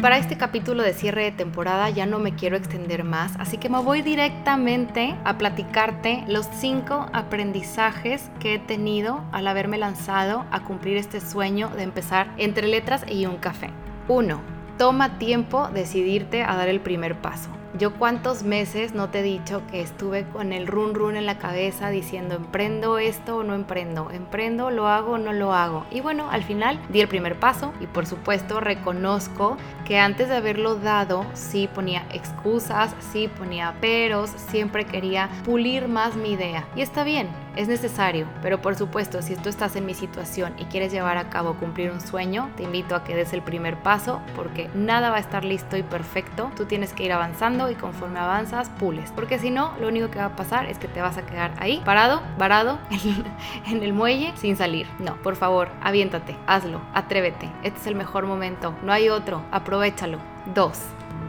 Para 0.02 0.18
este 0.18 0.36
capítulo 0.36 0.82
de 0.82 0.94
cierre 0.94 1.22
de 1.22 1.30
temporada 1.30 1.88
ya 1.88 2.06
no 2.06 2.18
me 2.18 2.34
quiero 2.34 2.56
extender 2.56 3.04
más, 3.04 3.34
así 3.38 3.56
que 3.56 3.68
me 3.68 3.78
voy 3.78 4.02
directamente 4.02 5.14
a 5.24 5.38
platicarte 5.38 6.24
los 6.26 6.48
cinco 6.58 7.06
aprendizajes 7.12 8.28
que 8.40 8.54
he 8.54 8.58
tenido 8.58 9.22
al 9.30 9.46
haberme 9.46 9.78
lanzado 9.78 10.44
a 10.50 10.64
cumplir 10.64 10.96
este 10.96 11.20
sueño 11.20 11.68
de 11.68 11.84
empezar 11.84 12.34
entre 12.36 12.66
letras 12.66 13.04
y 13.08 13.26
un 13.26 13.36
café. 13.36 13.70
1. 14.08 14.61
Toma 14.78 15.18
tiempo 15.18 15.68
decidirte 15.68 16.42
a 16.42 16.56
dar 16.56 16.68
el 16.68 16.80
primer 16.80 17.20
paso. 17.20 17.50
Yo 17.78 17.94
cuántos 17.94 18.42
meses 18.42 18.94
no 18.94 19.08
te 19.08 19.20
he 19.20 19.22
dicho 19.22 19.62
que 19.70 19.80
estuve 19.80 20.24
con 20.28 20.52
el 20.52 20.66
run 20.66 20.94
run 20.94 21.16
en 21.16 21.24
la 21.24 21.38
cabeza 21.38 21.88
diciendo 21.88 22.34
emprendo 22.34 22.98
esto 22.98 23.38
o 23.38 23.44
no 23.44 23.54
emprendo, 23.54 24.10
emprendo, 24.10 24.70
lo 24.70 24.88
hago 24.88 25.12
o 25.12 25.18
no 25.18 25.32
lo 25.32 25.54
hago. 25.54 25.86
Y 25.90 26.00
bueno, 26.00 26.28
al 26.30 26.42
final 26.42 26.78
di 26.90 27.00
el 27.00 27.08
primer 27.08 27.40
paso 27.40 27.72
y 27.80 27.86
por 27.86 28.06
supuesto 28.06 28.60
reconozco 28.60 29.56
que 29.86 29.98
antes 29.98 30.28
de 30.28 30.36
haberlo 30.36 30.76
dado 30.76 31.24
sí 31.32 31.68
ponía 31.74 32.04
excusas, 32.12 32.94
sí 33.12 33.28
ponía 33.28 33.74
peros, 33.80 34.30
siempre 34.30 34.84
quería 34.84 35.30
pulir 35.44 35.88
más 35.88 36.14
mi 36.14 36.32
idea. 36.32 36.66
Y 36.76 36.82
está 36.82 37.04
bien, 37.04 37.28
es 37.56 37.68
necesario, 37.68 38.26
pero 38.42 38.60
por 38.60 38.76
supuesto, 38.76 39.22
si 39.22 39.36
tú 39.36 39.48
estás 39.48 39.76
en 39.76 39.86
mi 39.86 39.94
situación 39.94 40.54
y 40.58 40.64
quieres 40.64 40.92
llevar 40.92 41.18
a 41.18 41.28
cabo 41.28 41.54
cumplir 41.54 41.90
un 41.90 42.00
sueño, 42.00 42.50
te 42.56 42.62
invito 42.62 42.94
a 42.94 43.04
que 43.04 43.14
des 43.14 43.32
el 43.32 43.42
primer 43.42 43.76
paso 43.76 44.20
porque 44.34 44.70
nada 44.74 45.10
va 45.10 45.16
a 45.16 45.20
estar 45.20 45.44
listo 45.44 45.76
y 45.76 45.82
perfecto. 45.82 46.50
Tú 46.56 46.64
tienes 46.64 46.92
que 46.92 47.04
ir 47.04 47.12
avanzando 47.12 47.70
y 47.70 47.74
conforme 47.74 48.18
avanzas, 48.18 48.70
pules. 48.70 49.12
Porque 49.12 49.38
si 49.38 49.50
no, 49.50 49.74
lo 49.80 49.88
único 49.88 50.10
que 50.10 50.18
va 50.18 50.26
a 50.26 50.36
pasar 50.36 50.66
es 50.66 50.78
que 50.78 50.88
te 50.88 51.00
vas 51.00 51.18
a 51.18 51.26
quedar 51.26 51.52
ahí, 51.58 51.82
parado, 51.84 52.22
varado, 52.38 52.78
en 53.66 53.82
el 53.82 53.92
muelle, 53.92 54.32
sin 54.36 54.56
salir. 54.56 54.86
No, 54.98 55.16
por 55.16 55.36
favor, 55.36 55.68
aviéntate, 55.82 56.36
hazlo, 56.46 56.80
atrévete. 56.94 57.50
Este 57.62 57.78
es 57.78 57.86
el 57.86 57.94
mejor 57.94 58.26
momento, 58.26 58.74
no 58.82 58.92
hay 58.92 59.08
otro, 59.08 59.42
aprovechalo. 59.50 60.18
Dos, 60.54 60.80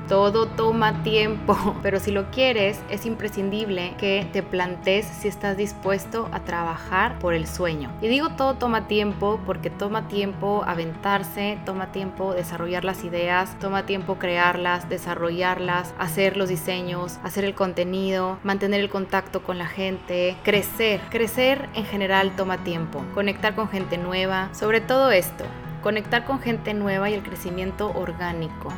todo 0.08 0.48
toma 0.48 1.04
tiempo, 1.04 1.76
pero 1.84 2.00
si 2.00 2.12
lo 2.12 2.30
quieres, 2.30 2.80
es 2.90 3.06
imprescindible 3.06 3.94
que 3.98 4.28
te 4.32 4.44
plantees 4.44 5.06
si 5.06 5.28
estás 5.28 5.58
dispuesto 5.58 6.30
a 6.32 6.42
trabajar 6.42 7.20
por 7.20 7.34
el 7.34 7.48
sueño. 7.48 7.92
Y 8.02 8.08
digo 8.08 8.30
todo 8.30 8.56
toma 8.56 8.88
tiempo 8.88 9.40
porque 9.46 9.70
toma 9.70 10.08
tiempo 10.08 10.64
aventarse, 10.66 11.58
toma 11.66 11.92
tiempo 11.92 12.34
desarrollar 12.34 12.84
las 12.84 13.04
ideas, 13.04 13.58
toma 13.60 13.86
tiempo 13.86 14.16
crearlas, 14.16 14.90
desarrollarlas, 14.90 15.94
hacer 15.98 16.38
los 16.38 16.50
diseños, 16.50 17.20
hacer 17.24 17.46
el 17.46 17.56
contenido, 17.56 18.38
mantener 18.44 18.82
el 18.82 18.90
contacto 18.90 19.44
con 19.44 19.58
la 19.58 19.68
gente, 19.68 20.36
crecer. 20.44 21.02
Crecer 21.10 21.70
en 21.74 21.86
general 21.86 22.36
toma 22.36 22.64
tiempo. 22.64 23.04
Conectar 23.14 23.56
con 23.56 23.70
gente 23.70 23.98
nueva, 23.98 24.50
sobre 24.54 24.82
todo 24.82 25.12
esto, 25.12 25.46
conectar 25.82 26.26
con 26.26 26.40
gente 26.40 26.74
nueva 26.74 27.10
y 27.10 27.14
el 27.14 27.24
crecimiento 27.24 27.92
orgánico 27.96 28.72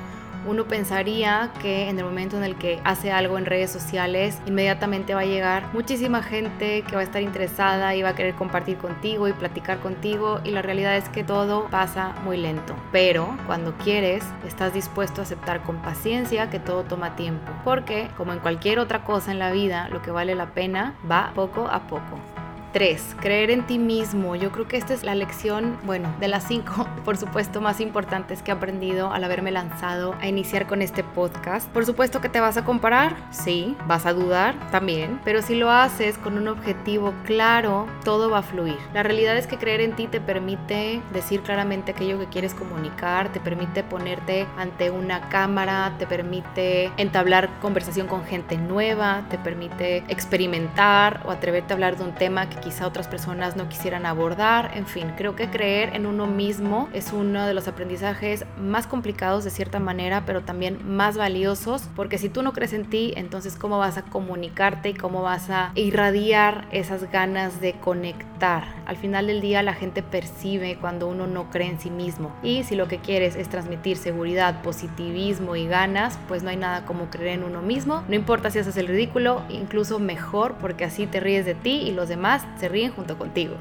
uno 0.46 0.66
pensaría 0.66 1.52
que 1.62 1.90
en 1.90 1.98
el 1.98 2.06
momento 2.06 2.38
en 2.38 2.44
el 2.44 2.56
que 2.56 2.80
hace 2.84 3.12
algo 3.12 3.38
en 3.38 3.46
redes 3.46 3.72
sociales, 3.72 4.40
inmediatamente 4.46 5.14
va 5.14 5.22
a 5.22 5.26
llegar 5.26 5.74
muchísima 5.74 6.22
gente 6.22 6.84
que 6.84 6.96
va 6.96 7.02
a 7.02 7.04
estar 7.04 7.22
interesada 7.22 7.96
y 7.96 8.02
va 8.02 8.10
a 8.10 8.16
querer 8.16 8.36
compartir 8.36 8.78
contigo 8.78 9.28
y 9.28 9.34
platicar 9.34 9.80
contigo 9.80 10.42
y 10.44 10.52
la 10.52 10.62
realidad 10.62 10.96
es 10.98 11.10
que 11.10 11.24
todo 11.24 11.68
pasa 11.70 12.14
muy 12.24 12.38
lento. 12.38 12.76
Pero 12.92 13.38
cuando 13.46 13.74
quieres, 13.78 14.24
estás 14.46 14.74
dispuesto 14.74 15.22
a 15.22 15.24
aceptar 15.24 15.64
con 15.64 15.78
paciencia 15.78 16.50
que 16.50 16.60
todo 16.60 16.84
toma 16.84 17.16
tiempo. 17.16 17.52
Porque, 17.64 18.10
como 18.18 18.34
en 18.34 18.40
cualquier 18.40 18.80
otra 18.80 19.04
cosa 19.04 19.32
en 19.32 19.40
la 19.40 19.52
vida, 19.52 19.90
lo 19.90 20.02
que 20.02 20.12
vale 20.12 20.36
la 20.36 20.48
pena 20.54 20.96
va 21.10 21.32
poco 21.36 21.68
a 21.68 21.88
poco. 21.88 22.35
3. 22.76 23.16
Creer 23.22 23.52
en 23.52 23.66
ti 23.66 23.80
mismo. 23.80 24.36
Yo 24.36 24.52
creo 24.52 24.68
que 24.68 24.76
esta 24.76 24.94
es 24.94 25.06
la 25.06 25.16
lección, 25.16 25.78
bueno, 25.86 26.14
de 26.20 26.28
las 26.28 26.46
5, 26.46 26.86
por 27.06 27.16
supuesto, 27.16 27.62
más 27.62 27.80
importantes 27.80 28.42
que 28.42 28.52
he 28.52 28.54
aprendido 28.54 29.14
al 29.14 29.24
haberme 29.24 29.50
lanzado 29.50 30.14
a 30.20 30.28
iniciar 30.28 30.68
con 30.68 30.82
este 30.82 31.02
podcast. 31.02 31.70
Por 31.70 31.86
supuesto 31.86 32.20
que 32.20 32.28
te 32.28 32.42
vas 32.42 32.58
a 32.58 32.66
comparar, 32.66 33.16
sí, 33.32 33.78
vas 33.88 34.06
a 34.06 34.12
dudar 34.12 34.56
también, 34.72 35.22
pero 35.24 35.42
si 35.42 35.56
lo 35.56 35.72
haces 35.72 36.18
con 36.18 36.38
un 36.38 36.50
objetivo 36.50 37.14
claro, 37.24 37.88
todo 38.04 38.30
va 38.30 38.40
a 38.40 38.44
fluir. 38.44 38.78
La 38.94 39.04
realidad 39.04 39.38
es 39.38 39.48
que 39.48 39.58
creer 39.58 39.80
en 39.80 39.96
ti 39.96 40.08
te 40.08 40.20
permite 40.20 41.02
decir 41.14 41.44
claramente 41.44 41.92
aquello 41.92 42.20
que 42.20 42.28
quieres 42.28 42.54
comunicar, 42.54 43.32
te 43.32 43.40
permite 43.40 43.84
ponerte 43.84 44.48
ante 44.58 44.92
una 44.92 45.30
cámara, 45.30 45.94
te 45.98 46.08
permite 46.08 46.92
entablar 46.98 47.50
conversación 47.62 48.08
con 48.08 48.26
gente 48.26 48.58
nueva, 48.58 49.24
te 49.30 49.38
permite 49.38 50.04
experimentar 50.10 51.22
o 51.24 51.32
atreverte 51.32 51.72
a 51.72 51.76
hablar 51.76 51.96
de 51.96 52.04
un 52.04 52.12
tema 52.12 52.50
que 52.50 52.65
quizá 52.66 52.88
otras 52.88 53.08
personas 53.08 53.56
no 53.56 53.70
quisieran 53.70 54.08
abordar. 54.08 54.72
En 54.74 54.88
fin, 54.88 55.14
creo 55.16 55.36
que 55.36 55.52
creer 55.52 55.96
en 55.96 56.08
uno 56.08 56.26
mismo 56.26 56.90
es 56.94 57.14
uno 57.14 57.46
de 57.46 57.54
los 57.54 57.68
aprendizajes 57.68 58.44
más 58.58 58.88
complicados 58.88 59.44
de 59.44 59.52
cierta 59.52 59.80
manera, 59.80 60.24
pero 60.26 60.42
también 60.42 60.80
más 60.84 61.16
valiosos, 61.16 61.84
porque 61.96 62.18
si 62.18 62.28
tú 62.28 62.42
no 62.42 62.54
crees 62.54 62.74
en 62.74 62.90
ti, 62.90 63.14
entonces 63.18 63.56
cómo 63.56 63.78
vas 63.78 64.00
a 64.00 64.02
comunicarte 64.02 64.90
y 64.90 64.94
cómo 64.96 65.22
vas 65.22 65.52
a 65.52 65.72
irradiar 65.76 66.68
esas 66.72 67.12
ganas 67.12 67.62
de 67.62 67.74
conectar. 67.74 68.64
Al 68.88 68.98
final 68.98 69.28
del 69.28 69.42
día 69.42 69.62
la 69.62 69.76
gente 69.76 70.02
percibe 70.02 70.78
cuando 70.82 71.08
uno 71.08 71.28
no 71.28 71.52
cree 71.52 71.70
en 71.70 71.80
sí 71.80 71.92
mismo. 71.92 72.36
Y 72.42 72.64
si 72.64 72.76
lo 72.76 72.88
que 72.88 72.98
quieres 72.98 73.36
es 73.36 73.48
transmitir 73.48 73.98
seguridad, 73.98 74.64
positivismo 74.64 75.56
y 75.56 75.68
ganas, 75.68 76.18
pues 76.28 76.42
no 76.42 76.50
hay 76.50 76.58
nada 76.58 76.84
como 76.86 77.12
creer 77.12 77.40
en 77.40 77.44
uno 77.44 77.62
mismo. 77.62 78.04
No 78.08 78.16
importa 78.16 78.50
si 78.50 78.58
haces 78.58 78.78
el 78.78 78.88
ridículo, 78.88 79.44
incluso 79.50 80.00
mejor, 80.00 80.56
porque 80.60 80.86
así 80.86 81.06
te 81.06 81.20
ríes 81.20 81.46
de 81.46 81.54
ti 81.54 81.84
y 81.86 81.92
los 81.92 82.10
demás 82.10 82.44
se 82.58 82.70
ríen 82.70 82.92
junto 82.92 83.18
contigo. 83.18 83.56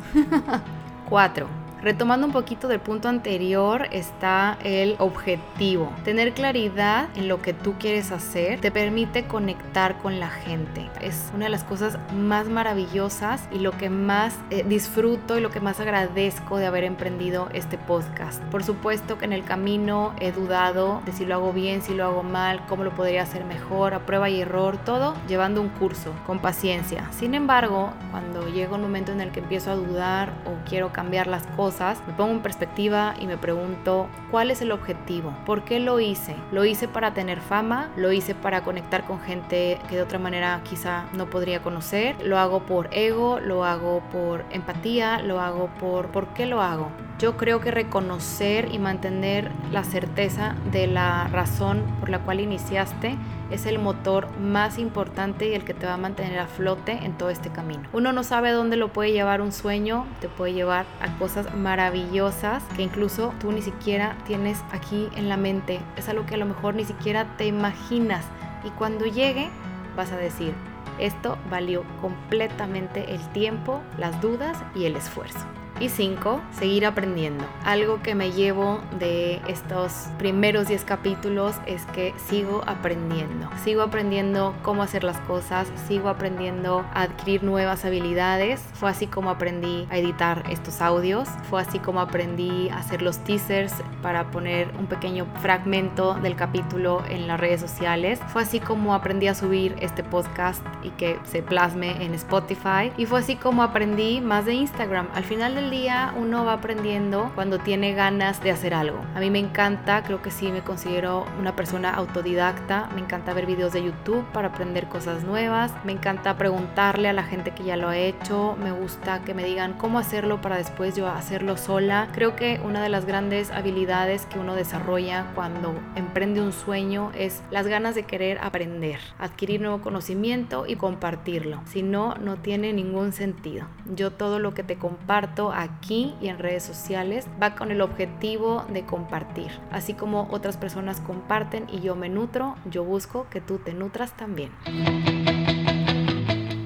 4. 1.09 1.64
Retomando 1.85 2.27
un 2.27 2.33
poquito 2.33 2.67
del 2.67 2.81
punto 2.81 3.11
anterior 3.11 3.89
está 3.91 4.57
el 4.65 4.97
objetivo. 5.01 5.93
Tener 6.03 6.33
claridad 6.33 7.11
en 7.15 7.29
lo 7.29 7.43
que 7.43 7.53
tú 7.53 7.75
quieres 7.79 8.11
hacer 8.11 8.59
te 8.59 8.71
permite 8.71 9.27
conectar 9.27 9.99
con 9.99 10.19
la 10.19 10.31
gente. 10.31 10.89
Es 11.03 11.31
una 11.35 11.45
de 11.45 11.51
las 11.51 11.63
cosas 11.63 11.99
más 12.15 12.49
maravillosas 12.49 13.47
y 13.53 13.59
lo 13.59 13.73
que 13.73 13.91
más 13.91 14.35
eh, 14.49 14.65
disfruto 14.67 15.37
y 15.37 15.43
lo 15.43 15.51
que 15.51 15.61
más 15.61 15.79
agradezco 15.79 16.57
de 16.57 16.65
haber 16.65 16.85
emprendido 16.85 17.51
este 17.53 17.77
podcast. 17.77 18.43
Por 18.45 18.65
supuesto 18.65 19.19
que 19.19 19.27
en 19.27 19.35
el 19.35 19.45
camino 19.45 20.15
he 20.21 20.33
dudado 20.33 21.03
de 21.05 21.13
si 21.13 21.27
lo 21.27 21.35
hago 21.35 21.53
bien, 21.53 21.83
si 21.83 21.93
lo 21.93 22.07
hago 22.07 22.23
mal, 22.23 22.65
cómo 22.67 22.85
lo 22.85 22.95
podría 22.95 23.25
hacer 23.25 23.45
mejor, 23.45 23.93
a 23.93 24.07
prueba 24.07 24.31
y 24.31 24.41
error, 24.41 24.79
todo 24.87 25.15
llevando 25.29 25.61
un 25.61 25.69
curso 25.69 26.15
con 26.27 26.39
paciencia. 26.39 27.11
Sin 27.13 27.35
embargo, 27.35 27.93
cuando 28.11 28.49
llega 28.49 28.75
un 28.75 28.81
momento 28.81 29.13
en 29.13 29.21
el 29.21 29.33
que 29.33 29.41
empiezo 29.41 29.71
a 29.71 29.75
dudar 29.75 30.33
o 30.47 30.67
quiero 30.67 30.91
cambiar 30.91 31.27
las 31.27 31.47
cosas, 31.49 31.74
me 32.07 32.13
pongo 32.13 32.33
en 32.33 32.41
perspectiva 32.41 33.15
y 33.19 33.27
me 33.27 33.37
pregunto 33.37 34.07
cuál 34.31 34.51
es 34.51 34.63
el 34.63 34.71
objetivo, 34.71 35.35
por 35.45 35.65
qué 35.65 35.81
lo 35.81 35.99
hice. 35.99 36.37
Lo 36.53 36.65
hice 36.65 36.87
para 36.87 37.15
tener 37.15 37.41
fama, 37.41 37.89
lo 37.97 38.13
hice 38.13 38.35
para 38.35 38.63
conectar 38.63 39.05
con 39.05 39.21
gente 39.21 39.79
que 39.89 39.97
de 39.97 40.03
otra 40.03 40.19
manera 40.19 40.61
quizá 40.63 41.05
no 41.15 41.27
podría 41.27 41.63
conocer, 41.63 42.17
lo 42.25 42.39
hago 42.39 42.61
por 42.61 42.89
ego, 42.93 43.41
lo 43.41 43.65
hago 43.65 44.03
por 44.13 44.45
empatía, 44.51 45.21
lo 45.21 45.41
hago 45.41 45.69
por 45.81 46.09
por 46.09 46.29
qué 46.29 46.47
lo 46.47 46.63
hago. 46.63 46.91
Yo 47.19 47.37
creo 47.37 47.61
que 47.61 47.71
reconocer 47.71 48.69
y 48.73 48.79
mantener 48.79 49.51
la 49.73 49.85
certeza 49.85 50.57
de 50.71 50.87
la 50.87 51.29
razón 51.29 51.83
por 52.01 52.09
la 52.09 52.19
cual 52.21 52.41
iniciaste 52.41 53.17
es 53.51 53.67
el 53.67 53.79
motor 53.79 54.29
más 54.39 54.79
importante 54.79 55.49
y 55.49 55.55
el 55.55 55.65
que 55.65 55.75
te 55.75 55.87
va 55.87 55.95
a 55.95 55.99
mantener 55.99 56.39
a 56.39 56.47
flote 56.47 56.93
en 56.93 57.17
todo 57.17 57.31
este 57.31 57.51
camino. 57.51 57.83
Uno 57.93 58.13
no 58.13 58.25
sabe 58.25 58.51
dónde 58.51 58.77
lo 58.77 58.89
puede 58.89 59.13
llevar 59.13 59.41
un 59.41 59.53
sueño, 59.53 60.07
te 60.21 60.29
puede 60.29 60.55
llevar 60.55 60.87
a 61.01 61.17
cosas 61.19 61.55
maravillosas 61.65 62.63
que 62.77 62.83
incluso 62.83 63.33
tú 63.41 63.51
ni 63.51 63.63
siquiera 63.63 64.19
tienes 64.27 64.63
aquí 64.71 65.09
en 65.17 65.31
la 65.31 65.39
mente. 65.39 65.81
Es 65.97 66.11
algo 66.11 66.27
que 66.27 66.35
a 66.35 66.39
lo 66.39 66.45
mejor 66.45 66.75
ni 66.75 66.85
siquiera 66.85 67.39
te 67.39 67.47
imaginas 67.47 68.27
y 68.65 68.69
cuando 68.69 69.07
llegue 69.07 69.49
vas 69.97 70.13
a 70.13 70.19
decir, 70.19 70.53
esto 70.99 71.39
valió 71.51 71.83
completamente 72.03 73.15
el 73.15 73.27
tiempo, 73.33 73.81
las 73.97 74.21
dudas 74.21 74.63
y 74.75 74.85
el 74.85 74.95
esfuerzo. 74.95 75.47
Y 75.81 75.89
cinco, 75.89 76.41
seguir 76.53 76.87
aprendiendo. 76.87 77.45
Algo 77.65 78.01
que 78.01 78.15
me 78.15 78.31
llevo 78.31 78.81
de 78.99 79.41
estos 79.49 80.07
primeros 80.19 80.69
10 80.69 80.85
capítulos 80.85 81.57
es 81.67 81.85
que 81.87 82.15
sigo 82.29 82.63
aprendiendo. 82.67 83.51
Sigo 83.65 83.83
aprendiendo 83.83 84.55
cómo 84.63 84.83
hacer 84.83 85.03
las 85.03 85.19
cosas, 85.23 85.69
sigo 85.89 86.09
aprendiendo 86.09 86.85
a 86.95 87.03
adquirir 87.03 87.43
nuevas 87.43 87.85
habilidades. 87.85 88.61
Fue 88.75 88.89
así 88.89 89.09
como 89.09 89.31
aprendí 89.31 89.89
a 89.91 89.99
editar 89.99 90.45
estos 90.49 90.81
audios, 90.81 91.29
fue 91.51 91.61
así 91.61 91.81
como 91.81 92.01
aprendí 92.01 92.69
a 92.69 92.79
hacer 92.79 93.03
los 93.03 93.19
teasers 93.19 93.75
para 94.01 94.31
poner 94.31 94.71
un 94.79 94.87
pequeño 94.87 95.27
fragmento 95.41 96.15
del 96.15 96.37
capítulo 96.37 97.03
en 97.09 97.27
las 97.27 97.41
redes 97.41 97.61
sociales. 97.61 98.21
Fue 98.29 98.43
así 98.43 98.61
como 98.61 98.95
aprendí 98.95 99.27
a 99.27 99.35
subir 99.35 99.75
este 99.81 100.05
podcast 100.05 100.65
y 100.83 100.91
que 100.91 101.19
se 101.25 101.43
plasme 101.43 102.05
en 102.05 102.15
Spotify. 102.15 102.93
Y 102.97 103.07
fue 103.07 103.21
así 103.21 103.37
como 103.37 103.63
aprendí 103.63 104.21
más 104.21 104.45
de 104.45 104.55
Instagram. 104.55 105.09
Al 105.15 105.25
final 105.25 105.55
del 105.55 105.64
del 105.65 105.71
día 105.71 106.13
uno 106.17 106.45
va 106.45 106.55
aprendiendo 106.55 107.31
cuando 107.35 107.59
tiene 107.59 107.95
ganas 107.95 108.43
de 108.43 108.51
hacer 108.51 108.75
algo. 108.75 108.99
A 109.15 109.21
mí 109.21 109.31
me 109.31 109.39
encanta, 109.39 110.03
creo 110.03 110.21
que 110.21 110.31
sí 110.31 110.53
me 110.53 110.61
considero 110.61 111.25
una 111.39 111.57
persona 111.57 111.95
autodidacta, 111.95 112.89
me 112.95 113.01
encanta 113.01 113.33
ver 113.33 113.47
videos 113.47 113.73
de 113.73 113.83
YouTube 113.83 114.25
para 114.33 114.49
aprender 114.49 114.89
cosas 114.89 115.25
nuevas, 115.25 115.73
me 115.85 115.93
encanta 115.93 116.37
preguntarle 116.37 117.09
a 117.09 117.13
la 117.13 117.23
gente 117.23 117.53
que 117.53 117.65
ya 117.65 117.77
lo 117.77 117.89
ha 117.89 117.97
hecho, 117.97 118.57
me 118.63 118.73
gusta 118.73 119.23
que 119.23 119.33
me 119.33 119.45
digan 119.45 119.73
cómo 119.75 119.99
hacerlo 119.99 120.41
para 120.41 120.57
después 120.57 120.97
yo 120.97 121.09
hacerlo 121.09 121.57
sola. 121.57 122.09
Creo 122.13 122.37
que 122.37 122.61
una 122.63 122.83
de 122.83 122.89
las 122.91 123.07
grandes 123.07 123.51
habilidades 123.51 124.27
que 124.27 124.39
uno 124.39 124.55
desarrolla 124.55 125.27
cuando 125.35 125.75
emprende 125.97 126.43
un 126.43 126.53
sueño 126.53 127.11
es 127.15 127.43
las 127.51 127.67
ganas 127.67 127.95
de 127.95 128.03
querer 128.03 128.39
aprender, 128.43 128.99
adquirir 129.19 129.61
nuevo 129.63 129.81
conocimiento 129.81 130.67
y 130.67 130.77
compartirlo. 130.77 131.63
Si 131.65 131.83
no, 131.83 132.15
no 132.17 132.37
tiene 132.37 132.73
ningún 132.73 133.13
sentido. 133.13 133.67
Yo 133.95 134.11
todo 134.11 134.39
lo 134.39 134.53
que 134.53 134.63
te 134.63 134.77
comparto 134.77 135.54
aquí 135.55 136.15
y 136.21 136.29
en 136.29 136.39
redes 136.39 136.63
sociales 136.63 137.27
va 137.43 137.55
con 137.55 137.71
el 137.71 137.81
objetivo 137.81 138.65
de 138.69 138.85
compartir. 138.85 139.51
Así 139.71 139.95
como 139.95 140.29
otras 140.31 140.57
personas 140.57 141.01
comparten 141.01 141.67
y 141.71 141.81
yo 141.81 141.97
me 141.97 142.09
nutro, 142.09 142.57
yo 142.71 142.85
busco 142.85 143.27
que 143.31 143.41
tú 143.41 143.59
te 143.59 143.75
nutras 143.75 144.17
también. 144.17 144.53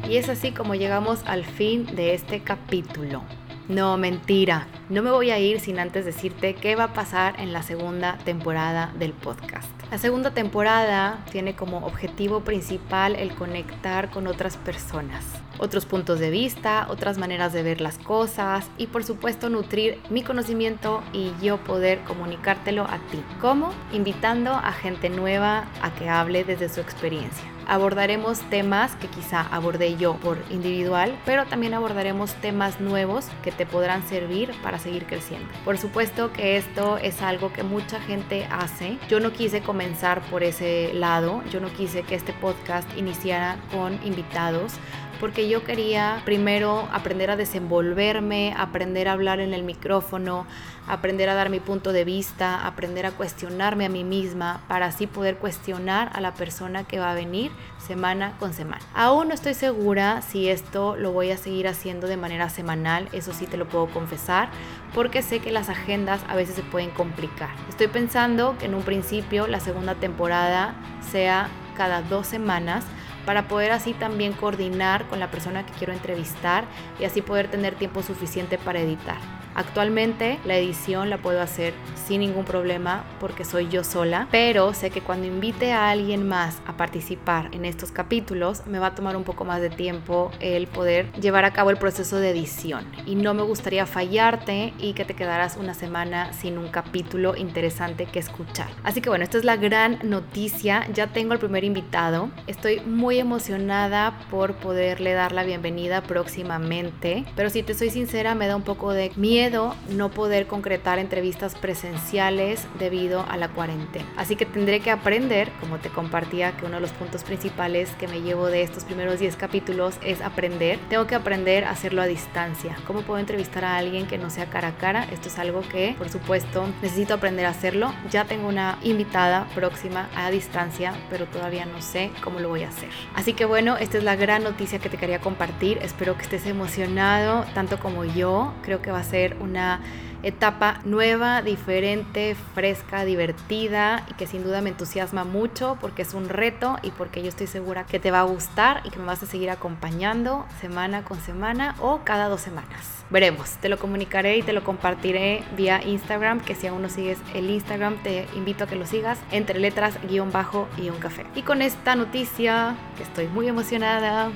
Y 0.09 0.17
es 0.17 0.29
así 0.29 0.53
como 0.53 0.75
llegamos 0.75 1.23
al 1.27 1.45
fin 1.45 1.85
de 1.95 2.15
este 2.15 2.41
capítulo. 2.41 3.23
No, 3.69 3.99
mentira. 3.99 4.67
No 4.89 5.03
me 5.03 5.11
voy 5.11 5.31
a 5.31 5.39
ir 5.39 5.61
sin 5.61 5.79
antes 5.79 6.07
decirte 6.07 6.55
qué 6.55 6.75
va 6.75 6.85
a 6.85 6.93
pasar 6.95 7.39
en 7.39 7.53
la 7.53 7.63
segunda 7.63 8.17
temporada 8.25 8.95
del 8.99 9.13
podcast. 9.13 9.71
La 9.91 9.99
segunda 9.99 10.33
temporada 10.33 11.23
tiene 11.31 11.55
como 11.55 11.87
objetivo 11.87 12.41
principal 12.41 13.15
el 13.15 13.35
conectar 13.35 14.09
con 14.09 14.27
otras 14.27 14.57
personas, 14.57 15.25
otros 15.59 15.87
puntos 15.87 16.19
de 16.19 16.31
vista, 16.31 16.87
otras 16.91 17.19
maneras 17.19 17.53
de 17.53 17.63
ver 17.63 17.81
las 17.81 17.99
cosas 17.99 18.69
y 18.79 18.87
por 18.87 19.05
supuesto 19.05 19.51
nutrir 19.51 19.99
mi 20.11 20.23
conocimiento 20.23 21.03
y 21.13 21.33
yo 21.43 21.59
poder 21.59 22.01
comunicártelo 22.05 22.85
a 22.85 22.99
ti. 23.11 23.23
¿Cómo? 23.41 23.71
Invitando 23.93 24.53
a 24.53 24.73
gente 24.73 25.11
nueva 25.11 25.67
a 25.83 25.95
que 25.95 26.09
hable 26.09 26.45
desde 26.45 26.69
su 26.69 26.81
experiencia 26.81 27.59
abordaremos 27.69 28.41
temas 28.49 28.97
que 28.97 29.07
quizá 29.07 29.43
abordé 29.43 29.97
yo 29.97 30.15
por 30.17 30.39
individual, 30.51 31.17
pero 31.25 31.45
también 31.45 31.75
abordaremos 31.75 32.33
temas 32.37 32.81
nuevos 32.81 33.27
que 33.45 33.53
te 33.53 33.67
podrán 33.67 34.03
servir 34.09 34.51
para 34.63 34.79
seguir 34.79 35.05
creciendo. 35.05 35.49
Por 35.65 35.77
supuesto 35.77 36.33
que 36.33 36.57
esto 36.57 36.97
es 36.97 37.21
algo 37.21 37.53
que 37.53 37.63
mucha 37.63 38.01
gente 38.01 38.47
hace. 38.51 38.99
Yo 39.09 39.21
no 39.21 39.33
quise 39.33 39.61
comenzar 39.61 40.23
por 40.23 40.43
ese 40.43 40.93
lado, 40.95 41.43
yo 41.53 41.61
no 41.61 41.69
quise 41.69 42.03
que 42.03 42.15
este 42.15 42.33
podcast 42.33 42.89
iniciara 42.97 43.59
con 43.71 44.01
invitados 44.05 44.73
porque 45.21 45.49
yo 45.49 45.65
quería 45.65 46.23
primero 46.25 46.89
aprender 46.93 47.31
a 47.31 47.37
desenvolverme, 47.37 48.55
aprender 48.57 49.09
a 49.09 49.13
hablar 49.13 49.41
en 49.41 49.53
el 49.53 49.63
micrófono, 49.63 50.47
aprender 50.87 51.29
a 51.29 51.35
dar 51.35 51.51
mi 51.51 51.61
punto 51.61 51.93
de 51.93 52.05
vista, 52.05 52.67
aprender 52.67 53.07
a 53.07 53.11
cuestionarme 53.11 53.87
a 53.87 53.89
mí 53.89 54.05
misma 54.05 54.63
para 54.69 54.87
así 54.87 55.07
poder 55.07 55.37
cuestionar 55.37 56.11
a 56.15 56.21
la 56.21 56.35
persona 56.35 56.85
que 56.85 56.99
va 56.99 57.11
a 57.11 57.15
venir 57.15 57.51
semana 57.79 58.35
con 58.39 58.55
semana. 58.55 58.83
Aún 58.95 59.29
no 59.29 59.35
estoy 59.35 59.55
segura 59.55 60.23
si 60.23 60.49
esto 60.49 60.97
lo 60.97 61.13
voy 61.13 61.31
a 61.31 61.37
seguir 61.37 61.69
haciendo 61.69 62.07
de 62.07 62.17
manera 62.17 62.49
semanal, 62.49 63.09
eso 63.13 63.33
sí 63.33 63.47
te 63.47 63.57
lo 63.57 63.69
puedo 63.69 63.87
confesar, 63.89 64.49
porque 64.95 65.23
sé 65.23 65.41
que 65.41 65.53
las 65.53 65.69
agendas 65.69 66.21
a 66.29 66.37
veces 66.37 66.55
se 66.55 66.63
pueden 66.63 66.91
complicar. 66.91 67.51
Estoy 67.69 67.89
pensando 67.89 68.57
que 68.59 68.67
en 68.67 68.75
un 68.75 68.83
principio 68.83 69.47
la 69.47 69.61
segunda 69.61 69.95
temporada 69.95 70.75
sea 71.11 71.49
cada 71.77 72.03
dos 72.03 72.27
semanas 72.27 72.85
para 73.29 73.47
poder 73.47 73.73
así 73.73 73.93
también 73.93 74.33
coordinar 74.33 75.07
con 75.09 75.21
la 75.21 75.31
persona 75.31 75.67
que 75.67 75.75
quiero 75.75 75.93
entrevistar 75.93 76.65
y 76.99 77.05
así 77.05 77.21
poder 77.21 77.51
tener 77.51 77.75
tiempo 77.75 78.03
suficiente 78.03 78.57
para 78.57 78.81
editar. 78.81 79.38
Actualmente 79.59 80.39
la 80.45 80.57
edición 80.57 81.11
la 81.11 81.19
puedo 81.19 81.43
hacer 81.43 81.75
sin 82.07 82.21
ningún 82.21 82.45
problema 82.45 83.05
porque 83.19 83.45
soy 83.45 83.69
yo 83.69 83.83
sola, 83.83 84.29
pero 84.31 84.73
sé 84.73 84.91
que 84.91 85.01
cuando 85.01 85.27
invite 85.27 85.73
a 85.73 85.91
alguien 85.91 86.29
más 86.29 86.63
a 86.65 86.77
participar 86.77 87.49
en 87.51 87.65
estos 87.65 87.91
capítulos 87.91 88.65
me 88.69 88.79
va 88.79 88.87
a 88.87 88.95
tomar 88.95 89.17
un 89.17 89.25
poco 89.25 89.45
más 89.45 89.61
de 89.61 89.69
tiempo 89.69 90.31
el 90.39 90.69
poder 90.69 91.11
llevar 91.15 91.45
a 91.45 91.53
cabo 91.53 91.71
el 91.71 91.77
proceso 91.77 92.21
de 92.21 92.31
edición. 92.31 92.87
Y 93.05 93.17
no 93.17 93.35
me 93.35 93.43
gustaría 93.43 93.85
fallarte 93.85 94.75
y 94.79 94.93
que 94.93 95.05
te 95.05 95.15
quedaras 95.15 95.57
una 95.57 95.75
semana 95.75 96.33
sin 96.35 96.57
un 96.57 96.69
capítulo 96.69 97.35
interesante 97.35 98.07
que 98.07 98.21
escuchar. 98.21 98.69
Así 98.85 99.01
que 99.01 99.09
bueno, 99.09 99.25
esta 99.25 99.39
es 99.39 99.45
la 99.45 99.57
gran 99.57 99.99
noticia, 100.05 100.87
ya 100.95 101.09
tengo 101.09 101.33
el 101.33 101.41
primer 101.41 101.65
invitado, 101.65 102.31
estoy 102.47 102.79
muy 102.79 103.19
emocionada 103.19 104.21
por 104.31 104.55
poderle 104.55 105.15
dar 105.15 105.33
la 105.33 105.43
bienvenida 105.43 106.01
próximamente, 106.05 107.25
pero 107.35 107.51
si 107.51 107.65
te 107.65 107.75
soy 107.75 107.91
sincera 107.91 108.37
me 108.37 108.47
da 108.47 108.55
un 108.55 108.63
poco 108.63 108.93
de 108.93 109.11
miedo 109.17 109.48
no 109.51 110.09
poder 110.11 110.47
concretar 110.47 110.99
entrevistas 110.99 111.55
presenciales 111.55 112.67
debido 112.79 113.25
a 113.29 113.37
la 113.37 113.49
cuarentena. 113.49 114.05
Así 114.17 114.37
que 114.37 114.47
tendré 114.47 114.81
que 114.81 114.91
aprender, 114.91 115.51
como 115.61 115.79
te 115.79 115.89
compartía, 115.89 116.57
que 116.57 116.67
uno 116.67 116.77
de 116.77 116.81
los 116.81 116.93
puntos 116.93 117.25
principales 117.25 117.91
que 117.99 118.09
me 118.09 118.21
llevo 118.21 118.47
de 118.47 118.63
estos 118.63 118.85
primeros 118.85 119.19
10 119.21 119.37
capítulos 119.37 119.99
es 120.05 120.21
aprender. 120.21 120.79
Tengo 120.89 121.07
que 121.07 121.15
aprender 121.15 121.65
a 121.65 121.71
hacerlo 121.71 122.03
a 122.03 122.07
distancia. 122.07 122.77
¿Cómo 122.87 123.03
puedo 123.03 123.19
entrevistar 123.19 123.65
a 123.65 123.77
alguien 123.77 124.07
que 124.07 124.19
no 124.19 124.31
sea 124.31 124.47
cara 124.47 124.69
a 124.69 124.77
cara? 124.77 125.05
Esto 125.13 125.29
es 125.29 125.39
algo 125.39 125.63
que, 125.63 125.95
por 125.97 126.09
supuesto, 126.09 126.67
necesito 126.83 127.15
aprender 127.15 127.47
a 127.47 127.51
hacerlo. 127.51 127.93
Ya 128.11 128.25
tengo 128.25 128.49
una 128.49 128.79
invitada 128.83 129.47
próxima 129.55 130.09
a 130.17 130.31
distancia, 130.31 130.93
pero 131.11 131.27
todavía 131.27 131.67
no 131.67 131.81
sé 131.81 132.11
cómo 132.23 132.41
lo 132.41 132.49
voy 132.49 132.63
a 132.65 132.69
hacer. 132.69 132.91
Así 133.15 133.33
que 133.33 133.45
bueno, 133.45 133.77
esta 133.77 133.99
es 133.99 134.05
la 134.05 134.17
gran 134.17 134.43
noticia 134.45 134.79
que 134.79 134.89
te 134.89 134.97
quería 134.97 135.21
compartir. 135.21 135.79
Espero 135.83 136.17
que 136.17 136.23
estés 136.23 136.47
emocionado, 136.47 137.45
tanto 137.55 137.79
como 137.79 138.05
yo. 138.05 138.53
Creo 138.63 138.83
que 138.83 138.91
va 138.91 138.99
a 138.99 139.05
ser 139.05 139.37
una 139.41 139.81
etapa 140.23 140.81
nueva, 140.85 141.43
diferente, 141.43 142.37
fresca, 142.55 143.05
divertida 143.05 144.05
y 144.11 144.15
que 144.15 144.27
sin 144.27 144.43
duda 144.43 144.61
me 144.61 144.71
entusiasma 144.71 145.25
mucho 145.25 145.79
porque 145.81 146.03
es 146.03 146.15
un 146.15 146.29
reto 146.29 146.77
y 146.83 146.91
porque 146.91 147.23
yo 147.23 147.29
estoy 147.29 147.47
segura 147.47 147.85
que 147.85 148.01
te 148.01 148.11
va 148.11 148.21
a 148.21 148.25
gustar 148.25 148.83
y 148.85 148.91
que 148.91 148.99
me 148.99 149.07
vas 149.07 149.23
a 149.23 149.27
seguir 149.27 149.51
acompañando 149.51 150.47
semana 150.61 151.05
con 151.05 151.21
semana 151.21 151.77
o 151.81 152.01
cada 152.05 152.29
dos 152.29 152.41
semanas. 152.41 152.99
Veremos, 153.11 153.53
te 153.63 153.71
lo 153.71 153.79
comunicaré 153.79 154.37
y 154.37 154.43
te 154.43 154.53
lo 154.53 154.63
compartiré 154.63 155.43
vía 155.57 155.81
Instagram, 155.83 156.41
que 156.41 156.55
si 156.55 156.67
aún 156.67 156.83
no 156.83 156.91
sigues 156.91 157.19
el 157.35 157.49
Instagram 157.49 158.03
te 158.03 158.27
invito 158.35 158.65
a 158.65 158.67
que 158.67 158.77
lo 158.77 158.87
sigas 158.87 159.19
entre 159.31 159.59
letras 159.59 159.99
guion 160.09 160.31
bajo 160.31 160.69
y 160.77 160.91
un 160.91 160.99
café. 160.99 161.25
Y 161.35 161.43
con 161.43 161.63
esta 161.63 161.95
noticia, 161.95 162.77
que 162.99 163.05
estoy 163.05 163.29
muy 163.29 163.49
emocionada, 163.49 164.31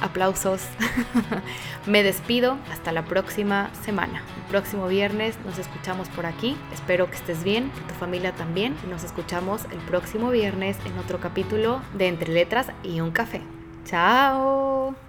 aplausos. 0.00 0.62
Me 1.86 2.02
despido 2.02 2.58
hasta 2.72 2.92
la 2.92 3.04
próxima 3.04 3.70
semana. 3.84 4.22
El 4.36 4.42
próximo 4.50 4.88
viernes 4.88 5.36
nos 5.44 5.58
escuchamos 5.58 6.08
por 6.08 6.26
aquí. 6.26 6.56
Espero 6.72 7.08
que 7.08 7.16
estés 7.16 7.44
bien, 7.44 7.70
que 7.70 7.92
tu 7.92 7.94
familia 7.98 8.32
también. 8.32 8.74
Nos 8.90 9.04
escuchamos 9.04 9.64
el 9.70 9.78
próximo 9.78 10.30
viernes 10.30 10.76
en 10.84 10.98
otro 10.98 11.20
capítulo 11.20 11.80
de 11.94 12.08
Entre 12.08 12.32
Letras 12.32 12.68
y 12.82 13.00
un 13.00 13.12
Café. 13.12 13.42
Chao. 13.84 14.96